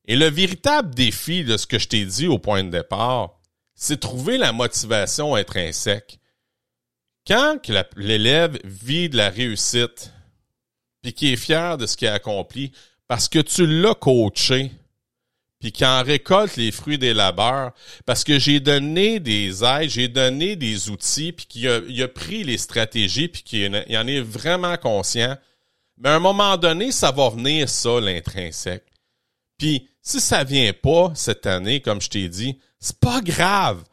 Et 0.06 0.16
le 0.16 0.30
véritable 0.30 0.94
défi 0.94 1.44
de 1.44 1.56
ce 1.58 1.66
que 1.66 1.78
je 1.78 1.88
t'ai 1.88 2.04
dit 2.06 2.28
au 2.28 2.38
point 2.38 2.64
de 2.64 2.70
départ, 2.70 3.38
c'est 3.74 4.00
trouver 4.00 4.38
la 4.38 4.52
motivation 4.52 5.34
intrinsèque. 5.34 6.18
Quand 7.26 7.58
l'élève 7.96 8.58
vit 8.64 9.08
de 9.08 9.16
la 9.16 9.28
réussite, 9.28 10.12
puis 11.02 11.12
qui 11.12 11.32
est 11.32 11.36
fier 11.36 11.76
de 11.76 11.86
ce 11.86 11.96
qu'il 11.96 12.08
a 12.08 12.14
accompli, 12.14 12.72
parce 13.06 13.28
que 13.28 13.38
tu 13.38 13.66
l'as 13.66 13.94
coaché, 13.94 14.72
puis 15.64 15.72
qui 15.72 15.86
en 15.86 16.02
récolte 16.02 16.56
les 16.56 16.70
fruits 16.70 16.98
des 16.98 17.14
labeurs, 17.14 17.72
parce 18.04 18.22
que 18.22 18.38
j'ai 18.38 18.60
donné 18.60 19.18
des 19.18 19.64
aides, 19.64 19.88
j'ai 19.88 20.08
donné 20.08 20.56
des 20.56 20.90
outils, 20.90 21.32
puis 21.32 21.46
qu'il 21.46 21.66
a, 21.70 21.78
il 21.88 22.02
a 22.02 22.08
pris 22.08 22.44
les 22.44 22.58
stratégies, 22.58 23.28
puis 23.28 23.42
qu'il 23.42 23.74
en 23.74 24.06
est 24.06 24.20
vraiment 24.20 24.76
conscient. 24.76 25.38
Mais 25.96 26.10
à 26.10 26.16
un 26.16 26.18
moment 26.18 26.58
donné, 26.58 26.92
ça 26.92 27.12
va 27.12 27.30
venir, 27.30 27.66
ça, 27.70 27.98
l'intrinsèque. 27.98 28.84
Puis 29.56 29.88
si 30.02 30.20
ça 30.20 30.44
vient 30.44 30.74
pas 30.74 31.12
cette 31.14 31.46
année, 31.46 31.80
comme 31.80 32.02
je 32.02 32.10
t'ai 32.10 32.28
dit, 32.28 32.58
C'est 32.78 33.00
pas 33.00 33.22
grave. 33.22 33.84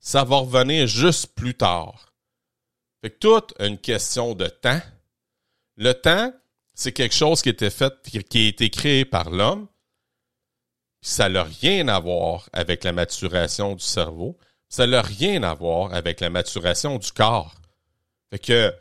Ça 0.00 0.24
va 0.24 0.36
revenir 0.36 0.86
juste 0.86 1.34
plus 1.34 1.52
tard. 1.52 2.14
Fait 3.02 3.10
que 3.10 3.18
tout 3.18 3.44
une 3.58 3.76
question 3.76 4.34
de 4.34 4.46
temps. 4.46 4.80
Le 5.76 5.92
temps, 5.92 6.32
c'est 6.72 6.92
quelque 6.92 7.14
chose 7.14 7.42
qui 7.42 7.50
été 7.50 7.68
fait, 7.68 7.92
qui 8.02 8.38
a 8.38 8.48
été 8.48 8.70
créé 8.70 9.04
par 9.04 9.28
l'homme. 9.28 9.68
Ça 11.00 11.28
n'a 11.28 11.44
rien 11.44 11.88
à 11.88 12.00
voir 12.00 12.48
avec 12.52 12.84
la 12.84 12.92
maturation 12.92 13.74
du 13.74 13.84
cerveau. 13.84 14.36
Ça 14.68 14.86
n'a 14.86 15.00
rien 15.00 15.42
à 15.42 15.54
voir 15.54 15.94
avec 15.94 16.20
la 16.20 16.30
maturation 16.30 16.98
du 16.98 17.12
corps. 17.12 17.54
Fait 18.30 18.38
que 18.38 18.74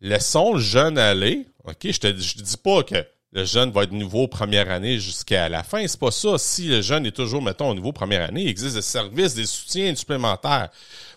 laissons 0.00 0.54
le 0.54 0.60
jeune 0.60 0.98
aller. 0.98 1.46
OK, 1.64 1.78
je 1.84 1.98
te 1.98 2.16
je 2.16 2.42
dis 2.42 2.56
pas 2.56 2.82
que 2.82 3.06
le 3.32 3.46
jeune 3.46 3.70
va 3.70 3.84
être 3.84 3.92
nouveau 3.92 4.28
première 4.28 4.70
année 4.70 4.98
jusqu'à 4.98 5.48
la 5.48 5.62
fin. 5.62 5.86
C'est 5.86 5.98
pas 5.98 6.10
ça. 6.10 6.36
Si 6.36 6.68
le 6.68 6.82
jeune 6.82 7.06
est 7.06 7.16
toujours, 7.16 7.40
mettons, 7.40 7.70
au 7.70 7.74
niveau 7.74 7.92
première 7.92 8.28
année, 8.28 8.42
il 8.42 8.48
existe 8.48 8.76
des 8.76 8.82
services, 8.82 9.34
des 9.34 9.46
soutiens 9.46 9.94
supplémentaires. 9.94 10.68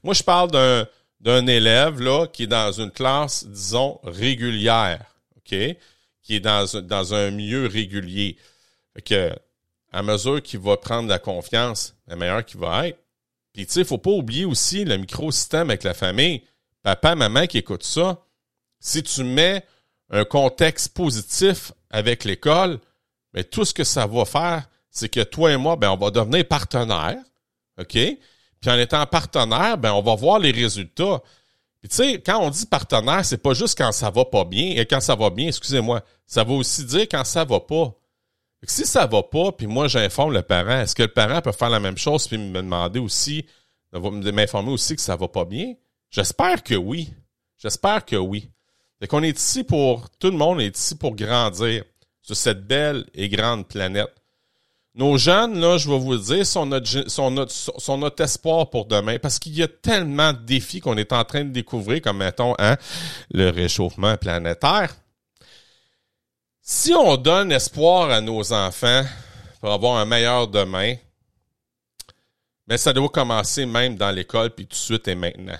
Moi, 0.01 0.13
je 0.13 0.23
parle 0.23 0.49
d'un, 0.49 0.87
d'un 1.19 1.45
élève, 1.45 1.99
là, 1.99 2.27
qui 2.27 2.43
est 2.43 2.47
dans 2.47 2.71
une 2.71 2.91
classe, 2.91 3.45
disons, 3.45 3.99
régulière. 4.03 5.03
OK? 5.37 5.57
Qui 6.23 6.35
est 6.35 6.39
dans, 6.39 6.65
dans 6.81 7.13
un 7.13 7.31
milieu 7.31 7.67
régulier. 7.67 8.37
Fait 8.93 9.01
que, 9.01 9.35
à 9.91 10.01
mesure 10.03 10.41
qu'il 10.41 10.59
va 10.59 10.77
prendre 10.77 11.09
la 11.09 11.19
confiance, 11.19 11.95
la 12.07 12.15
meilleure 12.15 12.45
qu'il 12.45 12.59
va 12.59 12.87
être. 12.87 12.99
Puis, 13.53 13.65
tu 13.65 13.73
sais, 13.73 13.83
faut 13.83 13.97
pas 13.97 14.11
oublier 14.11 14.45
aussi 14.45 14.83
le 14.83 14.97
micro-système 14.97 15.69
avec 15.69 15.83
la 15.83 15.93
famille. 15.93 16.43
Papa, 16.83 17.15
maman 17.15 17.47
qui 17.47 17.57
écoute 17.57 17.83
ça. 17.83 18.21
Si 18.79 19.01
tu 19.01 19.23
mets 19.23 19.63
un 20.09 20.25
contexte 20.25 20.93
positif 20.93 21.71
avec 21.89 22.25
l'école, 22.25 22.79
mais 23.33 23.43
tout 23.43 23.65
ce 23.65 23.73
que 23.73 23.83
ça 23.83 24.07
va 24.07 24.25
faire, 24.25 24.67
c'est 24.89 25.09
que 25.09 25.21
toi 25.21 25.51
et 25.51 25.57
moi, 25.57 25.75
ben, 25.75 25.89
on 25.91 25.97
va 25.97 26.11
devenir 26.11 26.47
partenaires. 26.47 27.17
OK? 27.79 27.91
Puis 27.91 28.69
en 28.69 28.77
étant 28.77 29.05
partenaire, 29.05 29.77
ben, 29.77 29.93
on 29.93 30.01
va 30.01 30.15
voir 30.15 30.39
les 30.39 30.51
résultats. 30.51 31.21
Puis 31.79 31.89
tu 31.89 31.95
sais, 31.95 32.21
quand 32.21 32.39
on 32.41 32.49
dit 32.49 32.65
partenaire, 32.65 33.23
c'est 33.23 33.37
pas 33.37 33.53
juste 33.53 33.77
quand 33.77 33.91
ça 33.91 34.09
va 34.09 34.25
pas 34.25 34.45
bien. 34.45 34.75
Et 34.75 34.85
quand 34.85 35.01
ça 35.01 35.15
va 35.15 35.29
bien, 35.29 35.47
excusez-moi, 35.47 36.01
ça 36.25 36.43
va 36.43 36.53
aussi 36.53 36.83
dire 36.83 37.03
quand 37.03 37.23
ça 37.23 37.43
va 37.45 37.59
pas. 37.59 37.93
Si 38.71 38.85
ça 38.85 39.05
va 39.05 39.23
pas, 39.23 39.51
puis 39.51 39.67
moi 39.67 39.87
j'informe 39.87 40.33
le 40.33 40.41
parent, 40.41 40.81
est-ce 40.81 40.95
que 40.95 41.03
le 41.03 41.09
parent 41.09 41.41
peut 41.41 41.51
faire 41.51 41.69
la 41.69 41.79
même 41.79 41.97
chose 41.97 42.27
puis 42.27 42.37
me 42.37 42.61
demander 42.61 42.99
aussi, 42.99 43.45
m'informer 43.93 44.71
aussi 44.71 44.95
que 44.95 45.01
ça 45.01 45.15
va 45.15 45.27
pas 45.27 45.45
bien? 45.45 45.73
J'espère 46.09 46.63
que 46.63 46.75
oui. 46.75 47.13
J'espère 47.57 48.05
que 48.05 48.15
oui. 48.15 48.49
Fait 48.99 49.07
qu'on 49.07 49.23
est 49.23 49.37
ici 49.37 49.63
pour, 49.63 50.09
tout 50.19 50.31
le 50.31 50.37
monde 50.37 50.61
est 50.61 50.77
ici 50.77 50.95
pour 50.95 51.15
grandir 51.15 51.83
sur 52.21 52.35
cette 52.35 52.65
belle 52.65 53.05
et 53.13 53.29
grande 53.29 53.67
planète. 53.67 54.13
Nos 54.95 55.17
jeunes, 55.17 55.59
là, 55.59 55.77
je 55.77 55.89
vais 55.89 55.99
vous 55.99 56.13
le 56.13 56.19
dire, 56.19 56.45
sont 56.45 56.65
notre, 56.65 57.09
sont 57.09 57.29
notre, 57.29 57.51
sont 57.51 57.97
notre 57.97 58.23
espoir 58.23 58.69
pour 58.69 58.85
demain 58.85 59.19
parce 59.19 59.39
qu'il 59.39 59.53
y 59.53 59.61
a 59.61 59.67
tellement 59.67 60.31
de 60.31 60.39
défis 60.39 60.79
qu'on 60.79 60.95
est 60.95 61.11
en 61.11 61.25
train 61.25 61.43
de 61.43 61.49
découvrir, 61.49 62.01
comme 62.01 62.19
mettons, 62.19 62.55
hein, 62.59 62.77
le 63.31 63.49
réchauffement 63.49 64.15
planétaire. 64.15 64.95
Si 66.67 66.95
on 66.95 67.15
donne 67.15 67.51
espoir 67.51 68.09
à 68.09 68.21
nos 68.21 68.51
enfants 68.51 69.03
pour 69.59 69.71
avoir 69.71 69.97
un 69.97 70.05
meilleur 70.05 70.47
demain, 70.47 70.95
mais 72.65 72.79
ça 72.79 72.91
doit 72.91 73.07
commencer 73.09 73.67
même 73.67 73.97
dans 73.97 74.09
l'école, 74.09 74.49
puis 74.49 74.65
tout 74.65 74.71
de 74.71 74.75
suite 74.75 75.07
et 75.07 75.13
maintenant. 75.13 75.59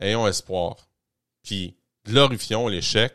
Ayons 0.00 0.26
espoir 0.26 0.78
puis 1.44 1.76
glorifions 2.04 2.66
l'échec. 2.66 3.14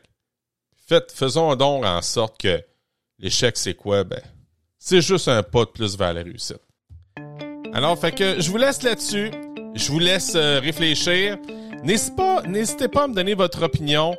Faites, 0.88 1.12
faisons 1.12 1.54
donc 1.58 1.84
en 1.84 2.02
sorte 2.02 2.40
que 2.40 2.64
l'échec, 3.20 3.58
c'est 3.58 3.74
quoi? 3.74 4.06
Ben, 4.06 4.22
c'est 4.80 5.02
juste 5.02 5.28
un 5.28 5.44
pas 5.44 5.66
de 5.66 5.72
plus 5.72 5.98
vers 5.98 6.14
la 6.14 6.24
réussite. 6.24 6.62
Alors, 7.74 8.00
fait 8.00 8.14
que 8.14 8.40
je 8.40 8.50
vous 8.50 8.58
laisse 8.58 8.84
là-dessus. 8.84 9.32
Je 9.74 9.92
vous 9.92 10.00
laisse 10.00 10.36
euh, 10.36 10.62
réfléchir. 10.62 11.38
N'hésitez 11.84 12.88
pas 12.88 13.04
à 13.04 13.08
me 13.10 13.14
donner 13.14 13.34
votre 13.34 13.64
opinion. 13.64 14.16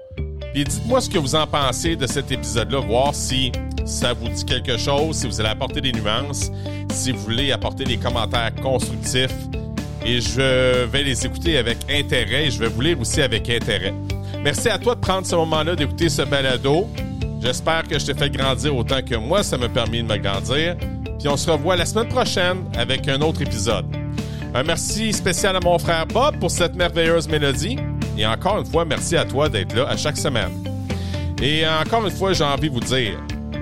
Et 0.58 0.64
dites-moi 0.64 1.02
ce 1.02 1.10
que 1.10 1.18
vous 1.18 1.34
en 1.34 1.46
pensez 1.46 1.96
de 1.96 2.06
cet 2.06 2.32
épisode-là, 2.32 2.80
voir 2.80 3.14
si 3.14 3.52
ça 3.84 4.14
vous 4.14 4.26
dit 4.26 4.42
quelque 4.42 4.78
chose, 4.78 5.16
si 5.18 5.26
vous 5.26 5.38
allez 5.38 5.50
apporter 5.50 5.82
des 5.82 5.92
nuances, 5.92 6.50
si 6.90 7.12
vous 7.12 7.18
voulez 7.18 7.52
apporter 7.52 7.84
des 7.84 7.98
commentaires 7.98 8.54
constructifs 8.62 9.34
et 10.02 10.18
je 10.22 10.86
vais 10.86 11.02
les 11.02 11.26
écouter 11.26 11.58
avec 11.58 11.76
intérêt 11.90 12.46
et 12.46 12.50
je 12.50 12.58
vais 12.58 12.68
vous 12.68 12.80
lire 12.80 12.98
aussi 12.98 13.20
avec 13.20 13.50
intérêt. 13.50 13.92
Merci 14.42 14.70
à 14.70 14.78
toi 14.78 14.94
de 14.94 15.00
prendre 15.00 15.26
ce 15.26 15.36
moment-là 15.36 15.76
d'écouter 15.76 16.08
ce 16.08 16.22
balado. 16.22 16.88
J'espère 17.42 17.82
que 17.82 17.98
je 17.98 18.06
t'ai 18.06 18.14
fait 18.14 18.30
grandir 18.30 18.74
autant 18.74 19.02
que 19.02 19.14
moi, 19.14 19.42
ça 19.42 19.58
m'a 19.58 19.68
permis 19.68 20.02
de 20.02 20.08
me 20.08 20.16
grandir. 20.16 20.76
Puis 21.18 21.28
on 21.28 21.36
se 21.36 21.50
revoit 21.50 21.76
la 21.76 21.84
semaine 21.84 22.08
prochaine 22.08 22.64
avec 22.78 23.06
un 23.08 23.20
autre 23.20 23.42
épisode. 23.42 23.84
Un 24.54 24.62
merci 24.62 25.12
spécial 25.12 25.54
à 25.54 25.60
mon 25.60 25.78
frère 25.78 26.06
Bob 26.06 26.38
pour 26.38 26.50
cette 26.50 26.76
merveilleuse 26.76 27.28
mélodie. 27.28 27.76
Et 28.16 28.26
encore 28.26 28.58
une 28.58 28.66
fois, 28.66 28.84
merci 28.84 29.16
à 29.16 29.24
toi 29.24 29.48
d'être 29.48 29.74
là 29.74 29.86
à 29.88 29.96
chaque 29.96 30.16
semaine. 30.16 30.52
Et 31.42 31.64
encore 31.66 32.04
une 32.04 32.10
fois, 32.10 32.32
j'ai 32.32 32.44
envie 32.44 32.68
de 32.68 32.74
vous 32.74 32.80
dire 32.80 33.18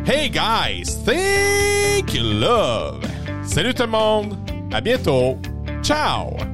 Hey 0.06 0.30
guys, 0.30 0.84
think 1.04 2.12
love. 2.20 3.00
Salut 3.42 3.74
tout 3.74 3.82
le 3.82 3.88
monde. 3.88 4.36
À 4.72 4.80
bientôt. 4.80 5.38
Ciao! 5.82 6.53